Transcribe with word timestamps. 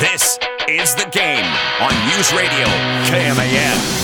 This 0.00 0.38
is 0.68 0.94
the 0.94 1.10
game 1.10 1.44
on 1.80 1.90
News 2.06 2.32
Radio 2.32 2.66
KMAN. 3.10 3.98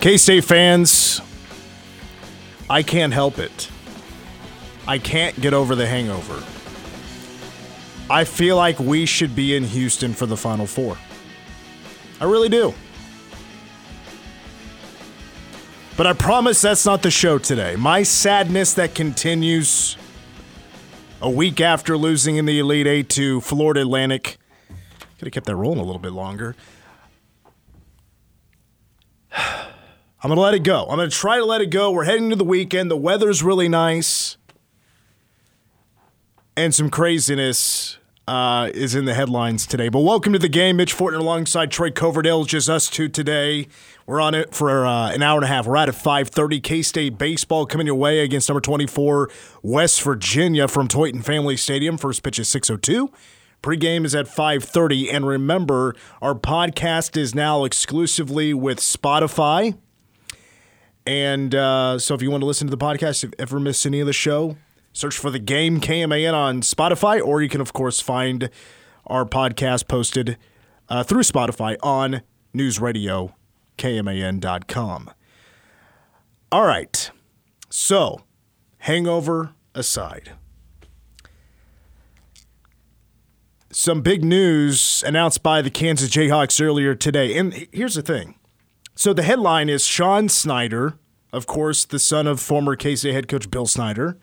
K 0.00 0.16
State 0.16 0.42
fans, 0.42 1.20
I 2.68 2.82
can't 2.82 3.12
help 3.12 3.38
it. 3.38 3.70
I 4.88 4.98
can't 4.98 5.40
get 5.40 5.54
over 5.54 5.76
the 5.76 5.86
hangover. 5.86 6.42
I 8.10 8.24
feel 8.24 8.56
like 8.56 8.80
we 8.80 9.06
should 9.06 9.36
be 9.36 9.54
in 9.54 9.62
Houston 9.62 10.14
for 10.14 10.26
the 10.26 10.36
Final 10.36 10.66
Four. 10.66 10.98
I 12.20 12.24
really 12.24 12.48
do. 12.48 12.74
But 15.96 16.08
I 16.08 16.12
promise 16.12 16.60
that's 16.60 16.84
not 16.84 17.02
the 17.02 17.10
show 17.10 17.38
today. 17.38 17.76
My 17.76 18.02
sadness 18.02 18.74
that 18.74 18.96
continues 18.96 19.96
a 21.22 21.30
week 21.30 21.60
after 21.60 21.96
losing 21.96 22.34
in 22.34 22.46
the 22.46 22.58
Elite 22.58 22.88
Eight 22.88 23.08
to 23.10 23.40
Florida 23.40 23.82
Atlantic. 23.82 24.38
Could 25.18 25.26
have 25.26 25.32
kept 25.32 25.46
that 25.46 25.54
rolling 25.54 25.78
a 25.78 25.84
little 25.84 26.00
bit 26.00 26.10
longer. 26.10 26.56
I'm 29.36 30.28
going 30.28 30.34
to 30.34 30.40
let 30.40 30.54
it 30.54 30.64
go. 30.64 30.82
I'm 30.82 30.96
going 30.96 31.08
to 31.08 31.16
try 31.16 31.36
to 31.36 31.44
let 31.44 31.60
it 31.60 31.70
go. 31.70 31.92
We're 31.92 32.04
heading 32.04 32.28
to 32.30 32.36
the 32.36 32.44
weekend. 32.44 32.90
The 32.90 32.96
weather's 32.96 33.44
really 33.44 33.68
nice. 33.68 34.36
And 36.56 36.74
some 36.74 36.90
craziness 36.90 37.98
uh, 38.26 38.70
is 38.74 38.96
in 38.96 39.04
the 39.04 39.14
headlines 39.14 39.64
today. 39.64 39.88
But 39.88 40.00
welcome 40.00 40.32
to 40.32 40.40
the 40.40 40.48
game. 40.48 40.78
Mitch 40.78 40.96
Fortner 40.96 41.20
alongside 41.20 41.70
Troy 41.70 41.92
Coverdale. 41.92 42.44
Just 42.44 42.68
us 42.68 42.88
two 42.88 43.08
today. 43.08 43.68
We're 44.06 44.20
on 44.20 44.34
it 44.34 44.54
for 44.54 44.84
uh, 44.84 45.12
an 45.12 45.22
hour 45.22 45.38
and 45.38 45.44
a 45.44 45.48
half. 45.48 45.66
We're 45.66 45.76
at 45.76 45.88
5:30. 45.88 46.62
K-State 46.62 47.16
baseball 47.16 47.64
coming 47.64 47.86
your 47.86 47.96
way 47.96 48.20
against 48.20 48.48
number 48.48 48.60
24 48.60 49.30
West 49.62 50.02
Virginia 50.02 50.68
from 50.68 50.88
Tointon 50.88 51.22
Family 51.22 51.56
Stadium. 51.56 51.96
First 51.96 52.22
pitch 52.22 52.38
is 52.38 52.48
6:02. 52.48 53.10
Pregame 53.62 54.04
is 54.04 54.14
at 54.14 54.26
5:30. 54.26 55.10
And 55.10 55.26
remember, 55.26 55.94
our 56.20 56.34
podcast 56.34 57.16
is 57.16 57.34
now 57.34 57.64
exclusively 57.64 58.52
with 58.52 58.78
Spotify. 58.78 59.78
And 61.06 61.54
uh, 61.54 61.98
so, 61.98 62.14
if 62.14 62.20
you 62.20 62.30
want 62.30 62.42
to 62.42 62.46
listen 62.46 62.66
to 62.66 62.70
the 62.70 62.84
podcast, 62.84 63.24
if 63.24 63.30
you 63.30 63.36
ever 63.38 63.58
miss 63.58 63.86
any 63.86 64.00
of 64.00 64.06
the 64.06 64.12
show, 64.12 64.58
search 64.92 65.16
for 65.16 65.30
the 65.30 65.38
game 65.38 65.80
KMAN 65.80 66.34
on 66.34 66.60
Spotify, 66.60 67.24
or 67.24 67.40
you 67.40 67.48
can, 67.48 67.62
of 67.62 67.72
course, 67.72 68.00
find 68.00 68.50
our 69.06 69.24
podcast 69.24 69.88
posted 69.88 70.36
uh, 70.90 71.02
through 71.02 71.22
Spotify 71.22 71.76
on 71.82 72.20
News 72.52 72.80
Radio 72.80 73.34
KMAN.com. 73.78 75.10
All 76.52 76.66
right. 76.66 77.10
So, 77.70 78.20
hangover 78.78 79.54
aside, 79.74 80.32
some 83.72 84.02
big 84.02 84.22
news 84.22 85.02
announced 85.04 85.42
by 85.42 85.60
the 85.60 85.70
Kansas 85.70 86.08
Jayhawks 86.08 86.64
earlier 86.64 86.94
today. 86.94 87.36
And 87.36 87.66
here's 87.72 87.96
the 87.96 88.02
thing. 88.02 88.36
So, 88.94 89.12
the 89.12 89.24
headline 89.24 89.68
is 89.68 89.84
Sean 89.84 90.28
Snyder, 90.28 90.94
of 91.32 91.46
course, 91.48 91.84
the 91.84 91.98
son 91.98 92.28
of 92.28 92.40
former 92.40 92.76
KC 92.76 93.12
head 93.12 93.26
coach 93.26 93.50
Bill 93.50 93.66
Snyder, 93.66 94.16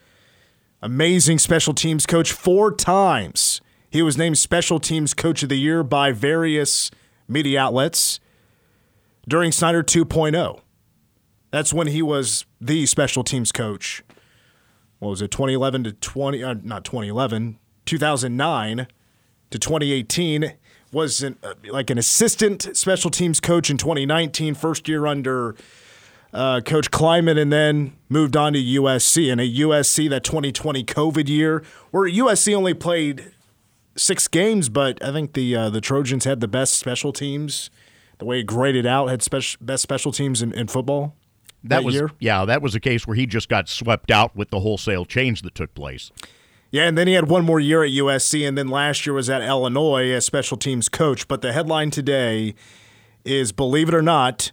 amazing 0.82 1.40
special 1.40 1.74
teams 1.74 2.06
coach 2.06 2.32
four 2.32 2.74
times. 2.74 3.60
He 3.90 4.02
was 4.02 4.18
named 4.18 4.38
Special 4.38 4.80
Teams 4.80 5.14
Coach 5.14 5.44
of 5.44 5.50
the 5.50 5.60
Year 5.60 5.84
by 5.84 6.14
various 6.14 6.90
media 7.28 7.60
outlets 7.60 8.22
during 9.28 9.52
Snyder 9.52 9.84
2.0. 9.84 10.60
That's 11.52 11.74
when 11.74 11.88
he 11.88 12.02
was 12.02 12.46
the 12.60 12.86
special 12.86 13.24
teams 13.24 13.52
coach. 13.52 14.04
What 15.00 15.10
was 15.10 15.22
it, 15.22 15.32
2011 15.32 15.84
to 15.86 15.94
20, 15.94 16.44
uh, 16.44 16.56
not 16.64 16.86
2011, 16.86 17.58
2009 17.86 18.88
to 19.50 19.60
2018. 19.60 20.54
Was 20.94 21.24
an, 21.24 21.38
uh, 21.42 21.54
like 21.70 21.90
an 21.90 21.98
assistant 21.98 22.76
special 22.76 23.10
teams 23.10 23.40
coach 23.40 23.70
in 23.70 23.78
2019, 23.78 24.56
first 24.56 24.90
year 24.90 25.06
under 25.06 25.56
uh, 26.34 26.60
Coach 26.60 26.92
Klieman, 26.92 27.40
and 27.40 27.52
then 27.52 27.94
moved 28.10 28.36
on 28.36 28.52
to 28.54 28.60
USC. 28.60 29.32
And 29.32 29.40
a 29.40 29.50
USC 29.50 30.10
that 30.10 30.26
2020 30.26 30.84
COVID 30.84 31.30
year, 31.30 31.64
where 31.92 32.10
USC 32.10 32.54
only 32.54 32.74
played 32.74 33.32
six 33.96 34.28
games, 34.28 34.68
but 34.68 35.02
I 35.04 35.14
think 35.14 35.34
the 35.34 35.56
uh, 35.56 35.70
the 35.70 35.82
Trojans 35.82 36.26
had 36.26 36.42
the 36.42 36.48
best 36.48 36.74
special 36.74 37.14
teams. 37.14 37.70
The 38.22 38.26
way 38.26 38.42
it 38.42 38.44
graded 38.44 38.86
out 38.86 39.08
had 39.08 39.28
best 39.32 39.82
special 39.82 40.12
teams 40.12 40.44
in, 40.44 40.54
in 40.54 40.68
football. 40.68 41.16
That, 41.64 41.70
that 41.70 41.84
was 41.84 41.96
year. 41.96 42.12
yeah, 42.20 42.46
that 42.46 42.62
was 42.62 42.76
a 42.76 42.80
case 42.80 43.08
where 43.08 43.16
he 43.16 43.26
just 43.26 43.50
got 43.50 43.68
swept 43.68 44.12
out 44.12 44.36
with 44.36 44.52
the 44.52 44.60
wholesale 44.60 45.06
change 45.06 45.42
that 45.42 45.56
took 45.56 45.74
place. 45.74 46.12
Yeah, 46.70 46.84
and 46.84 46.96
then 46.96 47.08
he 47.08 47.16
had 47.16 47.30
one 47.30 47.44
more 47.44 47.60
year 47.60 47.84
at 47.84 47.90
USC, 47.90 48.48
and 48.48 48.56
then 48.56 48.68
last 48.68 49.08
year 49.08 49.16
was 49.16 49.28
at 49.28 49.42
Illinois 49.42 50.12
as 50.12 50.24
special 50.24 50.56
teams 50.56 50.88
coach. 50.88 51.28
But 51.28 51.42
the 51.42 51.52
headline 51.52 51.90
today 51.90 52.54
is, 53.26 53.52
believe 53.52 53.90
it 53.90 53.96
or 53.96 54.04
not, 54.04 54.52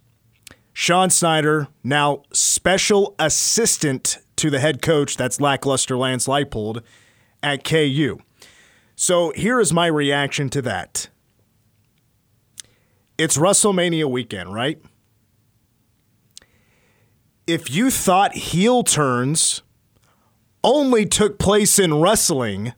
Sean 0.73 1.11
Snyder 1.11 1.69
now 1.84 2.23
special 2.33 3.15
assistant 3.19 4.17
to 4.37 4.49
the 4.49 4.61
head 4.61 4.81
coach. 4.81 5.19
That's 5.19 5.43
lackluster 5.43 5.99
Lance 5.99 6.27
Leipold 6.27 6.83
at 7.43 7.65
KU. 7.65 8.19
So 8.97 9.31
here 9.37 9.61
is 9.61 9.75
my 9.75 9.89
reaction 9.89 10.49
to 10.49 10.62
that. 10.62 11.11
It's 13.19 13.37
WrestleMania 13.37 14.09
weekend, 14.09 14.55
right? 14.55 14.81
If 17.49 17.71
you 17.71 17.91
thought 17.91 18.34
heel 18.34 18.84
turns 18.84 19.62
only 20.62 21.05
took 21.05 21.39
place 21.39 21.78
in 21.78 22.01
wrestling, 22.01 22.75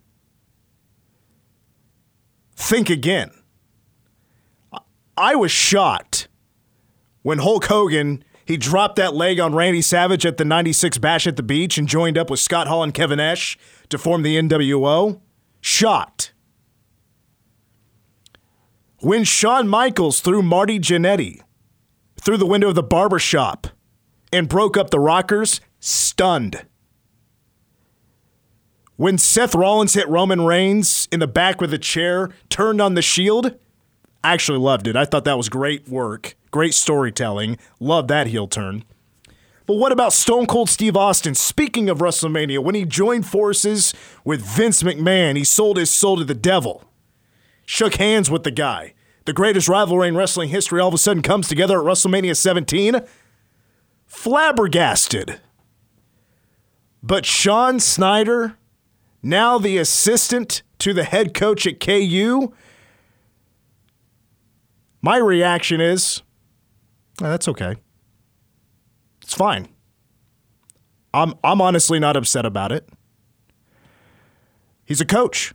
think 2.56 2.88
again. 2.88 3.30
I 5.16 5.34
was 5.34 5.50
shocked 5.50 6.28
when 7.22 7.38
Hulk 7.38 7.66
Hogan 7.66 8.24
he 8.50 8.56
dropped 8.56 8.96
that 8.96 9.14
leg 9.14 9.38
on 9.38 9.54
Randy 9.54 9.80
Savage 9.80 10.26
at 10.26 10.36
the 10.36 10.44
96 10.44 10.98
Bash 10.98 11.26
at 11.28 11.36
the 11.36 11.42
Beach 11.42 11.78
and 11.78 11.86
joined 11.86 12.18
up 12.18 12.30
with 12.30 12.40
Scott 12.40 12.66
Hall 12.66 12.82
and 12.82 12.92
Kevin 12.92 13.18
Nash 13.18 13.56
to 13.90 13.96
form 13.96 14.22
the 14.22 14.36
NWO. 14.36 15.20
Shocked. 15.60 16.32
When 19.02 19.24
Shawn 19.24 19.66
Michaels 19.66 20.20
threw 20.20 20.42
Marty 20.42 20.78
Jannetty 20.78 21.40
through 22.20 22.36
the 22.36 22.44
window 22.44 22.68
of 22.68 22.74
the 22.74 22.82
barber 22.82 23.18
shop 23.18 23.68
and 24.30 24.46
broke 24.46 24.76
up 24.76 24.90
the 24.90 25.00
Rockers, 25.00 25.62
stunned. 25.78 26.66
When 28.96 29.16
Seth 29.16 29.54
Rollins 29.54 29.94
hit 29.94 30.06
Roman 30.06 30.42
Reigns 30.42 31.08
in 31.10 31.18
the 31.18 31.26
back 31.26 31.62
with 31.62 31.72
a 31.72 31.78
chair, 31.78 32.28
turned 32.50 32.82
on 32.82 32.92
the 32.92 33.00
shield, 33.00 33.58
I 34.22 34.34
actually 34.34 34.58
loved 34.58 34.86
it. 34.86 34.96
I 34.96 35.06
thought 35.06 35.24
that 35.24 35.38
was 35.38 35.48
great 35.48 35.88
work, 35.88 36.36
great 36.50 36.74
storytelling. 36.74 37.56
Love 37.78 38.06
that 38.08 38.26
heel 38.26 38.48
turn. 38.48 38.84
But 39.64 39.76
what 39.76 39.92
about 39.92 40.12
Stone 40.12 40.44
Cold 40.44 40.68
Steve 40.68 40.94
Austin? 40.94 41.34
Speaking 41.34 41.88
of 41.88 42.00
WrestleMania, 42.00 42.62
when 42.62 42.74
he 42.74 42.84
joined 42.84 43.24
forces 43.24 43.94
with 44.26 44.42
Vince 44.42 44.82
McMahon, 44.82 45.36
he 45.36 45.44
sold 45.44 45.78
his 45.78 45.88
soul 45.88 46.18
to 46.18 46.24
the 46.24 46.34
devil. 46.34 46.84
Shook 47.72 47.94
hands 47.94 48.28
with 48.28 48.42
the 48.42 48.50
guy. 48.50 48.94
The 49.26 49.32
greatest 49.32 49.68
rivalry 49.68 50.08
in 50.08 50.16
wrestling 50.16 50.48
history, 50.48 50.80
all 50.80 50.88
of 50.88 50.94
a 50.94 50.98
sudden 50.98 51.22
comes 51.22 51.46
together 51.46 51.78
at 51.78 51.84
WrestleMania 51.86 52.36
17. 52.36 53.00
Flabbergasted. 54.06 55.40
But 57.00 57.24
Sean 57.24 57.78
Snyder, 57.78 58.58
now 59.22 59.56
the 59.56 59.78
assistant 59.78 60.62
to 60.80 60.92
the 60.92 61.04
head 61.04 61.32
coach 61.32 61.64
at 61.64 61.78
KU, 61.78 62.52
my 65.00 65.18
reaction 65.18 65.80
is 65.80 66.22
"Oh, 67.22 67.28
that's 67.28 67.46
okay. 67.46 67.76
It's 69.22 69.34
fine. 69.34 69.68
I'm, 71.14 71.34
I'm 71.44 71.60
honestly 71.60 72.00
not 72.00 72.16
upset 72.16 72.44
about 72.44 72.72
it. 72.72 72.88
He's 74.84 75.00
a 75.00 75.06
coach. 75.06 75.54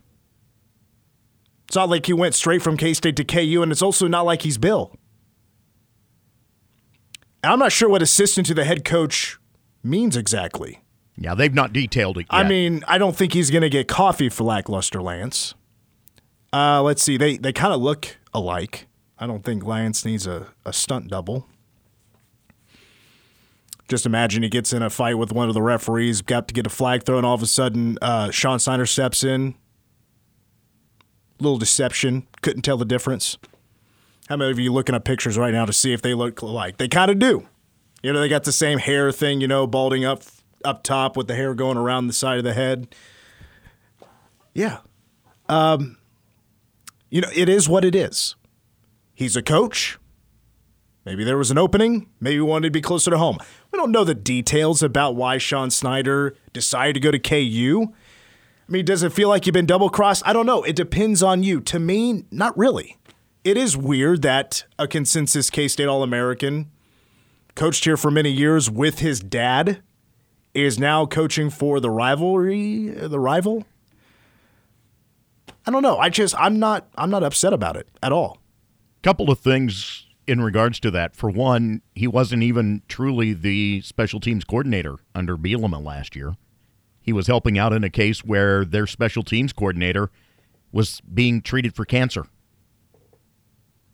It's 1.66 1.76
not 1.76 1.88
like 1.88 2.06
he 2.06 2.12
went 2.12 2.34
straight 2.34 2.62
from 2.62 2.76
K 2.76 2.94
State 2.94 3.16
to 3.16 3.24
KU, 3.24 3.60
and 3.62 3.72
it's 3.72 3.82
also 3.82 4.06
not 4.06 4.24
like 4.24 4.42
he's 4.42 4.58
Bill. 4.58 4.94
And 7.42 7.52
I'm 7.52 7.58
not 7.58 7.72
sure 7.72 7.88
what 7.88 8.02
assistant 8.02 8.46
to 8.48 8.54
the 8.54 8.64
head 8.64 8.84
coach 8.84 9.38
means 9.82 10.16
exactly. 10.16 10.82
Yeah, 11.16 11.34
they've 11.34 11.54
not 11.54 11.72
detailed 11.72 12.18
it 12.18 12.26
yet. 12.32 12.44
I 12.44 12.48
mean, 12.48 12.84
I 12.86 12.98
don't 12.98 13.16
think 13.16 13.32
he's 13.32 13.50
going 13.50 13.62
to 13.62 13.70
get 13.70 13.88
coffee 13.88 14.28
for 14.28 14.44
lackluster 14.44 15.00
Lance. 15.00 15.54
Uh, 16.52 16.82
let's 16.82 17.02
see. 17.02 17.16
They 17.16 17.36
they 17.36 17.52
kind 17.52 17.72
of 17.72 17.80
look 17.80 18.16
alike. 18.32 18.86
I 19.18 19.26
don't 19.26 19.44
think 19.44 19.64
Lance 19.64 20.04
needs 20.04 20.26
a, 20.26 20.48
a 20.64 20.72
stunt 20.72 21.08
double. 21.08 21.48
Just 23.88 24.04
imagine 24.04 24.42
he 24.42 24.48
gets 24.48 24.72
in 24.72 24.82
a 24.82 24.90
fight 24.90 25.16
with 25.16 25.32
one 25.32 25.48
of 25.48 25.54
the 25.54 25.62
referees, 25.62 26.20
got 26.20 26.48
to 26.48 26.54
get 26.54 26.66
a 26.66 26.70
flag 26.70 27.04
thrown. 27.04 27.24
All 27.24 27.34
of 27.34 27.42
a 27.42 27.46
sudden, 27.46 27.98
uh, 28.02 28.30
Sean 28.30 28.58
Snyder 28.58 28.84
steps 28.86 29.22
in. 29.22 29.54
Little 31.38 31.58
deception. 31.58 32.26
Couldn't 32.42 32.62
tell 32.62 32.76
the 32.76 32.84
difference. 32.84 33.38
How 34.28 34.36
many 34.36 34.50
of 34.50 34.58
you 34.58 34.72
looking 34.72 34.94
at 34.94 35.04
pictures 35.04 35.38
right 35.38 35.52
now 35.52 35.64
to 35.66 35.72
see 35.72 35.92
if 35.92 36.02
they 36.02 36.14
look 36.14 36.40
alike? 36.42 36.78
They 36.78 36.88
kind 36.88 37.10
of 37.10 37.18
do. 37.18 37.46
You 38.02 38.12
know, 38.12 38.20
they 38.20 38.28
got 38.28 38.44
the 38.44 38.52
same 38.52 38.78
hair 38.78 39.12
thing, 39.12 39.40
you 39.40 39.48
know, 39.48 39.66
balding 39.66 40.04
up 40.04 40.22
up 40.64 40.82
top 40.82 41.16
with 41.16 41.28
the 41.28 41.34
hair 41.34 41.54
going 41.54 41.76
around 41.76 42.08
the 42.08 42.12
side 42.12 42.38
of 42.38 42.44
the 42.44 42.54
head. 42.54 42.94
Yeah. 44.52 44.78
Um, 45.48 45.98
you 47.08 47.20
know, 47.20 47.28
it 47.34 47.48
is 47.48 47.68
what 47.68 47.84
it 47.84 47.94
is. 47.94 48.34
He's 49.14 49.36
a 49.36 49.42
coach. 49.42 49.98
Maybe 51.04 51.22
there 51.22 51.38
was 51.38 51.52
an 51.52 51.58
opening. 51.58 52.08
Maybe 52.20 52.36
he 52.36 52.40
wanted 52.40 52.68
to 52.68 52.72
be 52.72 52.80
closer 52.80 53.12
to 53.12 53.18
home. 53.18 53.38
We 53.70 53.78
don't 53.78 53.92
know 53.92 54.02
the 54.02 54.14
details 54.14 54.82
about 54.82 55.14
why 55.14 55.38
Sean 55.38 55.70
Snyder 55.70 56.36
decided 56.52 56.94
to 56.94 57.00
go 57.00 57.12
to 57.12 57.18
KU. 57.18 57.92
I 58.68 58.72
mean, 58.72 58.84
does 58.84 59.02
it 59.02 59.12
feel 59.12 59.28
like 59.28 59.46
you've 59.46 59.54
been 59.54 59.66
double 59.66 59.90
crossed? 59.90 60.22
I 60.26 60.32
don't 60.32 60.46
know. 60.46 60.62
It 60.64 60.74
depends 60.74 61.22
on 61.22 61.42
you. 61.42 61.60
To 61.60 61.78
me, 61.78 62.24
not 62.30 62.56
really. 62.58 62.96
It 63.44 63.56
is 63.56 63.76
weird 63.76 64.22
that 64.22 64.64
a 64.76 64.88
consensus 64.88 65.50
K 65.50 65.68
State 65.68 65.86
All 65.86 66.02
American, 66.02 66.70
coached 67.54 67.84
here 67.84 67.96
for 67.96 68.10
many 68.10 68.30
years 68.30 68.68
with 68.68 68.98
his 68.98 69.20
dad, 69.20 69.82
is 70.52 70.80
now 70.80 71.06
coaching 71.06 71.48
for 71.48 71.78
the 71.78 71.90
rivalry, 71.90 72.88
the 72.88 73.20
rival. 73.20 73.64
I 75.64 75.70
don't 75.70 75.82
know. 75.82 75.98
I 75.98 76.08
just 76.08 76.34
I'm 76.36 76.58
not 76.58 76.88
I'm 76.96 77.10
not 77.10 77.22
upset 77.22 77.52
about 77.52 77.76
it 77.76 77.88
at 78.02 78.10
all. 78.12 78.38
couple 79.02 79.30
of 79.30 79.38
things 79.38 80.06
in 80.26 80.40
regards 80.40 80.80
to 80.80 80.90
that. 80.90 81.14
For 81.14 81.30
one, 81.30 81.82
he 81.94 82.08
wasn't 82.08 82.42
even 82.42 82.82
truly 82.88 83.32
the 83.32 83.80
special 83.82 84.18
teams 84.18 84.44
coordinator 84.44 84.96
under 85.14 85.36
Bielema 85.36 85.84
last 85.84 86.16
year. 86.16 86.34
He 87.06 87.12
was 87.12 87.28
helping 87.28 87.56
out 87.56 87.72
in 87.72 87.84
a 87.84 87.88
case 87.88 88.24
where 88.24 88.64
their 88.64 88.86
special 88.88 89.22
teams 89.22 89.52
coordinator 89.52 90.10
was 90.72 91.00
being 91.02 91.40
treated 91.40 91.74
for 91.74 91.84
cancer. 91.84 92.26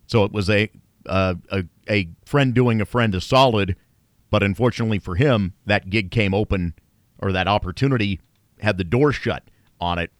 So 0.07 0.23
it 0.23 0.31
was 0.31 0.49
a 0.49 0.69
uh, 1.05 1.35
a 1.51 1.65
a 1.87 2.09
friend 2.25 2.55
doing 2.55 2.81
a 2.81 2.85
friend 2.85 3.13
a 3.13 3.21
solid, 3.21 3.75
but 4.31 4.41
unfortunately 4.41 4.97
for 4.97 5.15
him, 5.15 5.53
that 5.67 5.91
gig 5.91 6.09
came 6.09 6.33
open 6.33 6.73
or 7.19 7.31
that 7.31 7.47
opportunity 7.47 8.19
had 8.59 8.79
the 8.79 8.83
door 8.83 9.11
shut 9.11 9.43
on 9.79 9.99
it 9.99 10.11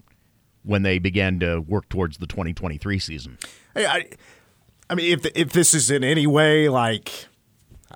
when 0.62 0.84
they 0.84 1.00
began 1.00 1.40
to 1.40 1.62
work 1.62 1.90
towards 1.90 2.18
the 2.18 2.28
2023 2.28 3.00
season. 3.00 3.38
I, 3.76 4.10
I, 4.88 4.96
mean, 4.96 5.12
if 5.12 5.26
if 5.36 5.52
this 5.52 5.74
is 5.74 5.90
in 5.90 6.04
any 6.04 6.28
way 6.28 6.70
like 6.70 7.28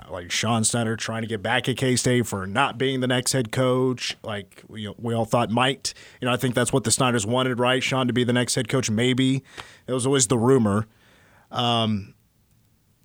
like 0.10 0.32
Sean 0.32 0.64
Snyder 0.64 0.96
trying 0.96 1.22
to 1.24 1.28
get 1.28 1.42
back 1.42 1.68
at 1.68 1.78
K 1.78 1.96
State 1.96 2.28
for 2.28 2.46
not 2.46 2.78
being 2.78 3.00
the 3.00 3.08
next 3.08 3.34
head 3.34 3.52
coach, 3.52 4.18
like 4.24 4.64
we, 4.68 4.92
we 4.98 5.14
all 5.14 5.26
thought 5.26 5.50
might, 5.50 5.94
you 6.22 6.28
know, 6.28 6.34
I 6.34 6.38
think 6.38 6.56
that's 6.56 6.72
what 6.72 6.84
the 6.84 6.92
Snyders 6.92 7.26
wanted, 7.26 7.60
right? 7.60 7.84
Sean 7.84 8.08
to 8.08 8.14
be 8.14 8.24
the 8.24 8.34
next 8.34 8.56
head 8.56 8.68
coach, 8.68 8.90
maybe. 8.90 9.44
It 9.88 9.94
was 9.94 10.06
always 10.06 10.28
the 10.28 10.38
rumor. 10.38 10.88
Um, 11.52 12.14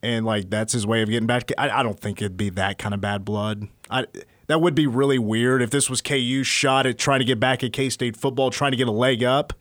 and 0.03 0.27
like 0.27 0.51
that's 0.51 0.73
his 0.73 0.87
way 0.87 1.03
of 1.03 1.09
getting 1.09 1.27
back. 1.27 1.51
I, 1.57 1.71
I 1.71 1.83
don't 1.83 1.99
think 1.99 2.21
it'd 2.21 2.37
be 2.37 2.51
that 2.51 2.79
kind 2.79 2.95
of 2.95 3.01
bad 3.01 3.25
blood. 3.25 3.69
I 3.89 4.07
that 4.49 4.61
would 4.61 4.75
be 4.75 4.87
really 4.87 5.19
weird 5.19 5.63
if 5.63 5.71
this 5.71 5.89
was 5.89 6.03
KU's 6.03 6.47
shot 6.47 6.87
at 6.87 6.99
trying 6.99 7.21
to 7.21 7.25
get 7.25 7.39
back 7.39 7.63
at 7.63 7.73
K 7.73 7.89
State 7.89 8.17
football, 8.17 8.51
trying 8.51 8.73
to 8.73 8.77
get 8.77 8.89
a 8.89 8.93
leg 8.93 9.23
up. 9.23 9.53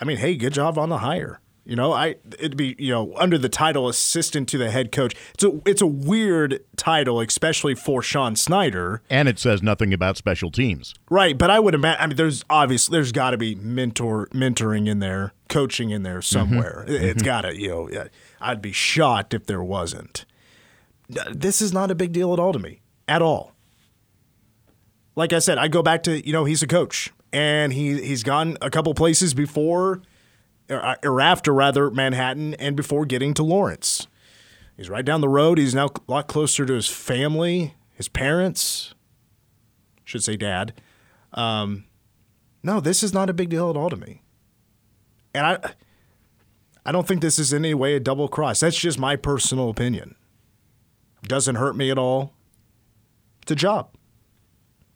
I 0.00 0.04
mean, 0.04 0.16
hey, 0.16 0.34
good 0.34 0.52
job 0.52 0.76
on 0.76 0.88
the 0.88 0.98
hire. 0.98 1.40
You 1.66 1.76
know, 1.76 1.92
I 1.92 2.16
it'd 2.38 2.58
be 2.58 2.76
you 2.78 2.92
know 2.92 3.14
under 3.16 3.38
the 3.38 3.48
title 3.48 3.88
assistant 3.88 4.48
to 4.50 4.58
the 4.58 4.70
head 4.70 4.92
coach. 4.92 5.14
It's 5.32 5.44
a 5.44 5.60
it's 5.64 5.80
a 5.80 5.86
weird 5.86 6.62
title, 6.76 7.20
especially 7.20 7.74
for 7.74 8.02
Sean 8.02 8.36
Snyder, 8.36 9.02
And 9.08 9.28
it 9.28 9.38
says 9.38 9.62
nothing 9.62 9.94
about 9.94 10.18
special 10.18 10.50
teams. 10.50 10.94
right? 11.08 11.38
But 11.38 11.50
I 11.50 11.60
would 11.60 11.74
imagine. 11.74 12.02
I 12.02 12.06
mean, 12.06 12.16
there's 12.16 12.44
obviously 12.50 12.92
there's 12.96 13.12
got 13.12 13.30
to 13.30 13.38
be 13.38 13.54
mentor 13.54 14.28
mentoring 14.32 14.86
in 14.88 14.98
there, 14.98 15.32
coaching 15.48 15.88
in 15.90 16.02
there 16.02 16.18
mm-hmm. 16.18 16.38
somewhere. 16.38 16.84
It- 16.86 17.02
It's 17.02 17.22
mm-hmm. 17.22 17.24
got 17.24 17.40
to 17.42 17.58
you 17.58 17.68
know. 17.68 18.08
I'd 18.42 18.60
be 18.60 18.72
shocked 18.72 19.32
if 19.32 19.46
there 19.46 19.62
wasn't. 19.62 20.26
This 21.30 21.62
is 21.62 21.72
not 21.72 21.90
a 21.90 21.94
big 21.94 22.12
deal 22.12 22.32
at 22.34 22.38
all 22.38 22.52
to 22.52 22.58
me, 22.58 22.82
at 23.08 23.22
all. 23.22 23.52
Like 25.16 25.32
I 25.32 25.38
said, 25.38 25.58
I 25.58 25.68
go 25.68 25.82
back 25.82 26.02
to 26.04 26.26
you 26.26 26.32
know 26.32 26.44
he's 26.44 26.62
a 26.62 26.66
coach 26.66 27.10
and 27.32 27.72
he 27.72 28.02
he's 28.02 28.22
gone 28.22 28.58
a 28.60 28.68
couple 28.70 28.92
places 28.94 29.32
before 29.32 30.02
or, 30.70 30.96
or 31.02 31.20
after 31.20 31.52
rather 31.52 31.90
Manhattan 31.90 32.54
and 32.54 32.76
before 32.76 33.04
getting 33.04 33.34
to 33.34 33.42
Lawrence. 33.42 34.06
He's 34.76 34.90
right 34.90 35.04
down 35.04 35.20
the 35.20 35.28
road. 35.28 35.58
He's 35.58 35.74
now 35.74 35.86
a 35.86 36.10
lot 36.10 36.26
closer 36.26 36.66
to 36.66 36.72
his 36.72 36.88
family, 36.88 37.74
his 37.92 38.08
parents. 38.08 38.94
Should 40.04 40.24
say 40.24 40.36
dad. 40.36 40.74
Um, 41.32 41.84
no, 42.62 42.80
this 42.80 43.02
is 43.02 43.14
not 43.14 43.30
a 43.30 43.34
big 43.34 43.50
deal 43.50 43.70
at 43.70 43.76
all 43.76 43.90
to 43.90 43.96
me. 43.96 44.22
And 45.34 45.46
I 45.46 45.72
I 46.86 46.92
don't 46.92 47.06
think 47.06 47.22
this 47.22 47.38
is 47.38 47.52
in 47.52 47.64
any 47.64 47.74
way 47.74 47.94
a 47.94 48.00
double 48.00 48.28
cross. 48.28 48.60
That's 48.60 48.78
just 48.78 48.98
my 48.98 49.16
personal 49.16 49.70
opinion. 49.70 50.16
Doesn't 51.22 51.56
hurt 51.56 51.76
me 51.76 51.90
at 51.90 51.98
all. 51.98 52.34
It's 53.42 53.52
a 53.52 53.56
job. 53.56 53.88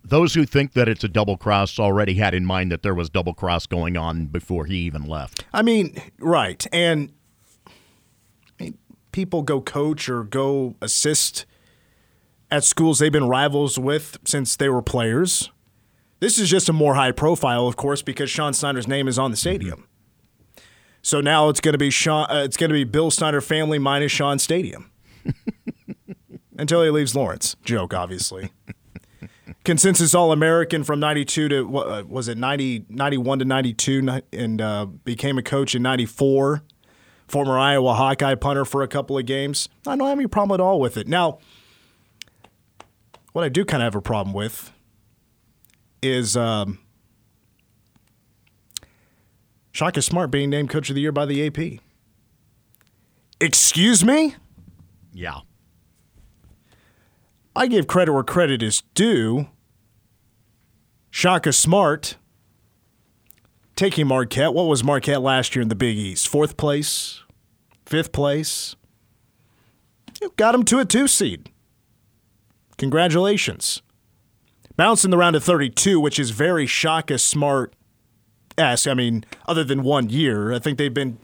Those 0.08 0.34
who 0.34 0.44
think 0.44 0.72
that 0.72 0.88
it's 0.88 1.04
a 1.04 1.08
double 1.08 1.36
cross 1.36 1.78
already 1.78 2.14
had 2.14 2.34
in 2.34 2.44
mind 2.44 2.72
that 2.72 2.82
there 2.82 2.94
was 2.94 3.10
double 3.10 3.34
cross 3.34 3.66
going 3.66 3.96
on 3.96 4.26
before 4.26 4.64
he 4.64 4.76
even 4.78 5.04
left. 5.04 5.44
I 5.52 5.62
mean, 5.62 5.96
right. 6.18 6.66
And 6.72 7.12
I 7.68 8.64
mean, 8.64 8.78
people 9.12 9.42
go 9.42 9.60
coach 9.60 10.08
or 10.08 10.24
go 10.24 10.76
assist 10.80 11.44
at 12.50 12.64
schools 12.64 12.98
they've 12.98 13.12
been 13.12 13.28
rivals 13.28 13.78
with 13.78 14.18
since 14.24 14.56
they 14.56 14.68
were 14.68 14.82
players. 14.82 15.50
This 16.20 16.38
is 16.38 16.48
just 16.48 16.68
a 16.68 16.72
more 16.72 16.94
high 16.94 17.12
profile, 17.12 17.66
of 17.66 17.76
course, 17.76 18.02
because 18.02 18.30
Sean 18.30 18.52
Snyder's 18.52 18.88
name 18.88 19.06
is 19.06 19.18
on 19.18 19.30
the 19.30 19.36
stadium. 19.36 19.86
So 21.02 21.20
now 21.20 21.48
it's 21.48 21.60
going 21.60 21.74
to 21.74 21.78
be 21.78 21.90
Sean. 21.90 22.26
Uh, 22.30 22.42
it's 22.44 22.56
going 22.56 22.70
to 22.70 22.74
be 22.74 22.84
Bill 22.84 23.10
Snyder 23.10 23.40
family 23.40 23.78
minus 23.78 24.10
Sean 24.10 24.38
Stadium 24.38 24.90
until 26.58 26.82
he 26.82 26.90
leaves 26.90 27.14
Lawrence. 27.14 27.56
Joke, 27.64 27.94
obviously. 27.94 28.50
Consensus 29.68 30.14
All 30.14 30.32
American 30.32 30.82
from 30.82 30.98
92 30.98 31.48
to, 31.50 31.62
what 31.64 31.86
uh, 31.88 32.02
was 32.08 32.26
it, 32.26 32.38
90, 32.38 32.86
91 32.88 33.40
to 33.40 33.44
92, 33.44 34.22
and 34.32 34.62
uh, 34.62 34.86
became 34.86 35.36
a 35.36 35.42
coach 35.42 35.74
in 35.74 35.82
94. 35.82 36.62
Former 37.26 37.58
Iowa 37.58 37.92
Hawkeye 37.92 38.36
punter 38.36 38.64
for 38.64 38.82
a 38.82 38.88
couple 38.88 39.18
of 39.18 39.26
games. 39.26 39.68
I 39.86 39.94
don't 39.94 40.08
have 40.08 40.18
any 40.18 40.26
problem 40.26 40.58
at 40.58 40.64
all 40.64 40.80
with 40.80 40.96
it. 40.96 41.06
Now, 41.06 41.40
what 43.34 43.44
I 43.44 43.50
do 43.50 43.66
kind 43.66 43.82
of 43.82 43.88
have 43.88 43.94
a 43.94 44.00
problem 44.00 44.32
with 44.32 44.72
is 46.00 46.34
um, 46.34 46.78
Shaka 49.72 50.00
Smart 50.00 50.30
being 50.30 50.48
named 50.48 50.70
Coach 50.70 50.88
of 50.88 50.94
the 50.94 51.02
Year 51.02 51.12
by 51.12 51.26
the 51.26 51.46
AP. 51.46 51.82
Excuse 53.38 54.02
me? 54.02 54.34
Yeah. 55.12 55.40
I 57.54 57.66
give 57.66 57.86
credit 57.86 58.14
where 58.14 58.22
credit 58.22 58.62
is 58.62 58.82
due. 58.94 59.48
Shaka 61.10 61.52
Smart 61.52 62.16
taking 63.76 64.06
Marquette. 64.06 64.54
What 64.54 64.66
was 64.66 64.84
Marquette 64.84 65.22
last 65.22 65.54
year 65.54 65.62
in 65.62 65.68
the 65.68 65.74
Big 65.74 65.96
East? 65.96 66.28
Fourth 66.28 66.56
place? 66.56 67.22
Fifth 67.86 68.12
place? 68.12 68.76
You 70.20 70.32
got 70.36 70.54
him 70.54 70.64
to 70.64 70.80
a 70.80 70.84
two 70.84 71.06
seed. 71.08 71.50
Congratulations. 72.76 73.82
Bouncing 74.76 75.10
the 75.10 75.16
round 75.16 75.34
of 75.34 75.42
32, 75.42 75.98
which 75.98 76.18
is 76.18 76.30
very 76.30 76.66
Shaka 76.66 77.18
Smart 77.18 77.74
esque. 78.56 78.86
I 78.86 78.94
mean, 78.94 79.24
other 79.46 79.64
than 79.64 79.82
one 79.82 80.08
year, 80.10 80.52
I 80.52 80.58
think 80.58 80.78
they've 80.78 80.92
been. 80.92 81.18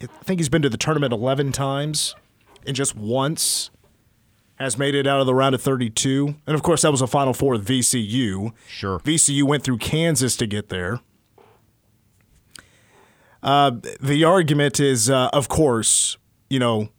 I 0.00 0.06
think 0.24 0.40
he's 0.40 0.48
been 0.48 0.62
to 0.62 0.70
the 0.70 0.78
tournament 0.78 1.12
11 1.12 1.52
times 1.52 2.14
and 2.66 2.74
just 2.74 2.96
once 2.96 3.70
has 4.60 4.76
made 4.76 4.94
it 4.94 5.06
out 5.06 5.20
of 5.20 5.26
the 5.26 5.34
round 5.34 5.54
of 5.54 5.62
32. 5.62 6.34
And 6.46 6.54
of 6.54 6.62
course, 6.62 6.82
that 6.82 6.90
was 6.90 7.00
a 7.00 7.06
Final 7.06 7.32
Four 7.32 7.52
with 7.52 7.66
VCU. 7.66 8.52
Sure. 8.68 8.98
VCU 9.00 9.42
went 9.44 9.64
through 9.64 9.78
Kansas 9.78 10.36
to 10.36 10.46
get 10.46 10.68
there. 10.68 11.00
Uh, 13.42 13.72
the 14.00 14.22
argument 14.22 14.78
is, 14.78 15.08
uh, 15.08 15.30
of 15.32 15.48
course, 15.48 16.18
you 16.50 16.58
know, 16.58 16.90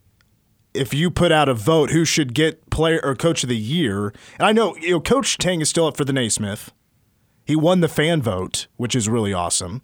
if 0.73 0.91
you 0.91 1.11
put 1.11 1.31
out 1.31 1.47
a 1.47 1.53
vote 1.53 1.91
who 1.91 2.03
should 2.03 2.33
get 2.33 2.67
player 2.71 2.99
or 3.03 3.13
coach 3.13 3.43
of 3.43 3.49
the 3.49 3.57
year, 3.57 4.07
and 4.39 4.47
I 4.47 4.51
know 4.51 4.75
you 4.77 4.91
know 4.91 4.99
Coach 4.99 5.37
Tang 5.37 5.61
is 5.61 5.69
still 5.69 5.85
up 5.85 5.95
for 5.95 6.05
the 6.05 6.13
Naismith. 6.13 6.71
He 7.45 7.55
won 7.55 7.81
the 7.81 7.89
fan 7.89 8.21
vote, 8.21 8.67
which 8.77 8.95
is 8.95 9.07
really 9.07 9.33
awesome. 9.33 9.83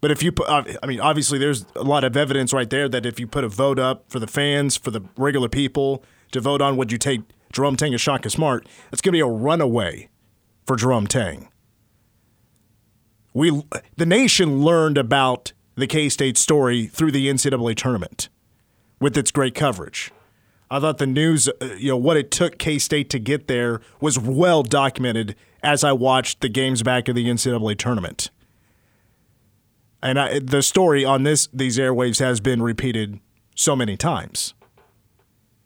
But 0.00 0.10
if 0.10 0.22
you 0.22 0.32
put, 0.32 0.48
uh, 0.48 0.64
I 0.82 0.86
mean, 0.86 1.00
obviously, 1.00 1.38
there's 1.38 1.64
a 1.76 1.84
lot 1.84 2.02
of 2.02 2.16
evidence 2.16 2.52
right 2.52 2.68
there 2.68 2.88
that 2.88 3.06
if 3.06 3.20
you 3.20 3.28
put 3.28 3.44
a 3.44 3.48
vote 3.48 3.78
up 3.78 4.04
for 4.08 4.18
the 4.18 4.26
fans, 4.26 4.76
for 4.76 4.90
the 4.90 5.02
regular 5.16 5.48
people 5.48 6.02
to 6.32 6.40
vote 6.40 6.60
on, 6.60 6.76
would 6.76 6.92
you 6.92 6.98
take 6.98 7.20
Jerome 7.52 7.76
Tang 7.76 7.94
or 7.94 7.98
Shaka 7.98 8.30
Smart? 8.30 8.66
It's 8.90 9.00
going 9.00 9.12
to 9.12 9.16
be 9.16 9.20
a 9.20 9.26
runaway 9.26 10.08
for 10.66 10.76
Jerome 10.76 11.06
Tang. 11.06 11.48
We, 13.34 13.62
the 13.96 14.06
nation 14.06 14.62
learned 14.62 14.98
about 14.98 15.52
the 15.74 15.86
K 15.86 16.08
State 16.08 16.36
story 16.36 16.86
through 16.86 17.12
the 17.12 17.28
NCAA 17.28 17.76
tournament 17.76 18.28
with 19.00 19.16
its 19.16 19.30
great 19.30 19.54
coverage. 19.54 20.10
I 20.70 20.80
thought 20.80 20.98
the 20.98 21.06
news, 21.06 21.48
uh, 21.48 21.76
you 21.78 21.88
know, 21.88 21.96
what 21.96 22.16
it 22.16 22.30
took 22.30 22.58
K 22.58 22.78
State 22.78 23.10
to 23.10 23.18
get 23.18 23.48
there 23.48 23.80
was 24.00 24.18
well 24.18 24.62
documented 24.62 25.34
as 25.62 25.84
I 25.84 25.92
watched 25.92 26.40
the 26.40 26.48
games 26.48 26.82
back 26.82 27.08
of 27.08 27.14
the 27.14 27.26
NCAA 27.26 27.78
tournament. 27.78 28.30
And 30.02 30.18
I, 30.18 30.38
the 30.40 30.62
story 30.62 31.04
on 31.04 31.22
this 31.22 31.48
these 31.52 31.78
airwaves 31.78 32.18
has 32.18 32.40
been 32.40 32.62
repeated 32.62 33.20
so 33.54 33.76
many 33.76 33.96
times. 33.96 34.54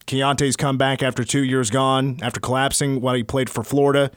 Keontae's 0.06 0.56
come 0.56 0.78
back 0.78 1.02
after 1.02 1.24
two 1.24 1.42
years 1.42 1.70
gone, 1.70 2.18
after 2.22 2.40
collapsing 2.40 3.00
while 3.00 3.14
he 3.14 3.22
played 3.22 3.50
for 3.50 3.64
Florida. 3.64 4.10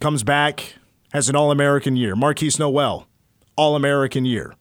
Comes 0.00 0.22
back, 0.22 0.74
has 1.12 1.28
an 1.28 1.36
All 1.36 1.50
American 1.50 1.96
year. 1.96 2.16
Markquis 2.16 2.58
Nowell, 2.58 3.06
All 3.56 3.76
American 3.76 4.24
year. 4.24 4.54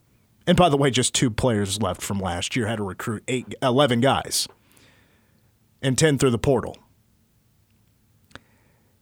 And 0.45 0.57
by 0.57 0.69
the 0.69 0.77
way, 0.77 0.91
just 0.91 1.15
two 1.15 1.31
players 1.31 1.81
left 1.81 2.01
from 2.01 2.19
last 2.19 2.55
year 2.55 2.67
had 2.67 2.77
to 2.77 2.83
recruit 2.83 3.23
eight, 3.27 3.55
11 3.61 4.01
guys 4.01 4.47
and 5.81 5.97
10 5.97 6.17
through 6.17 6.31
the 6.31 6.37
portal. 6.37 6.77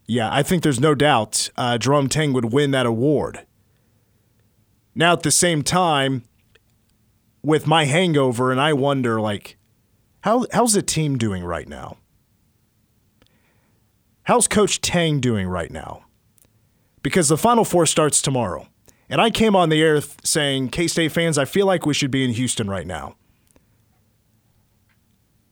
Yeah, 0.07 0.29
I 0.31 0.43
think 0.43 0.63
there's 0.63 0.79
no 0.79 0.93
doubt 0.95 1.49
uh, 1.57 1.77
Jerome 1.77 2.09
Tang 2.09 2.33
would 2.33 2.51
win 2.53 2.71
that 2.71 2.85
award. 2.85 3.45
Now, 4.93 5.13
at 5.13 5.23
the 5.23 5.31
same 5.31 5.63
time, 5.63 6.23
with 7.43 7.65
my 7.65 7.85
hangover, 7.85 8.51
and 8.51 8.59
I 8.59 8.73
wonder, 8.73 9.21
like, 9.21 9.57
how 10.21 10.45
how's 10.51 10.73
the 10.73 10.81
team 10.81 11.17
doing 11.17 11.43
right 11.43 11.67
now? 11.67 11.97
How's 14.23 14.47
Coach 14.47 14.81
Tang 14.81 15.19
doing 15.19 15.47
right 15.47 15.71
now? 15.71 16.05
Because 17.03 17.27
the 17.27 17.37
Final 17.37 17.65
Four 17.65 17.85
starts 17.85 18.21
tomorrow. 18.21 18.67
And 19.09 19.19
I 19.19 19.29
came 19.29 19.55
on 19.57 19.69
the 19.69 19.81
air 19.81 19.99
th- 19.99 20.13
saying, 20.23 20.69
K 20.69 20.87
State 20.87 21.11
fans, 21.11 21.37
I 21.37 21.45
feel 21.45 21.65
like 21.65 21.85
we 21.85 21.93
should 21.93 22.11
be 22.11 22.23
in 22.23 22.31
Houston 22.31 22.69
right 22.69 22.87
now. 22.87 23.15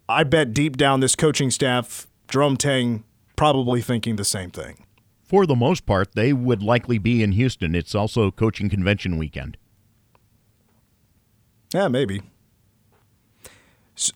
I 0.08 0.24
bet 0.24 0.54
deep 0.54 0.78
down 0.78 1.02
this 1.02 1.16
coaching 1.16 1.52
staff, 1.52 2.08
Jerome 2.30 2.58
Tang, 2.58 3.04
probably 3.36 3.82
thinking 3.82 4.16
the 4.16 4.24
same 4.24 4.50
thing. 4.50 4.86
For 5.24 5.46
the 5.46 5.56
most 5.56 5.86
part, 5.86 6.16
they 6.16 6.32
would 6.32 6.64
likely 6.64 6.98
be 6.98 7.22
in 7.22 7.34
Houston. 7.34 7.76
It's 7.76 7.94
also 7.94 8.32
coaching 8.32 8.70
convention 8.70 9.18
weekend. 9.18 9.58
Yeah, 11.74 11.88
maybe. 11.88 12.22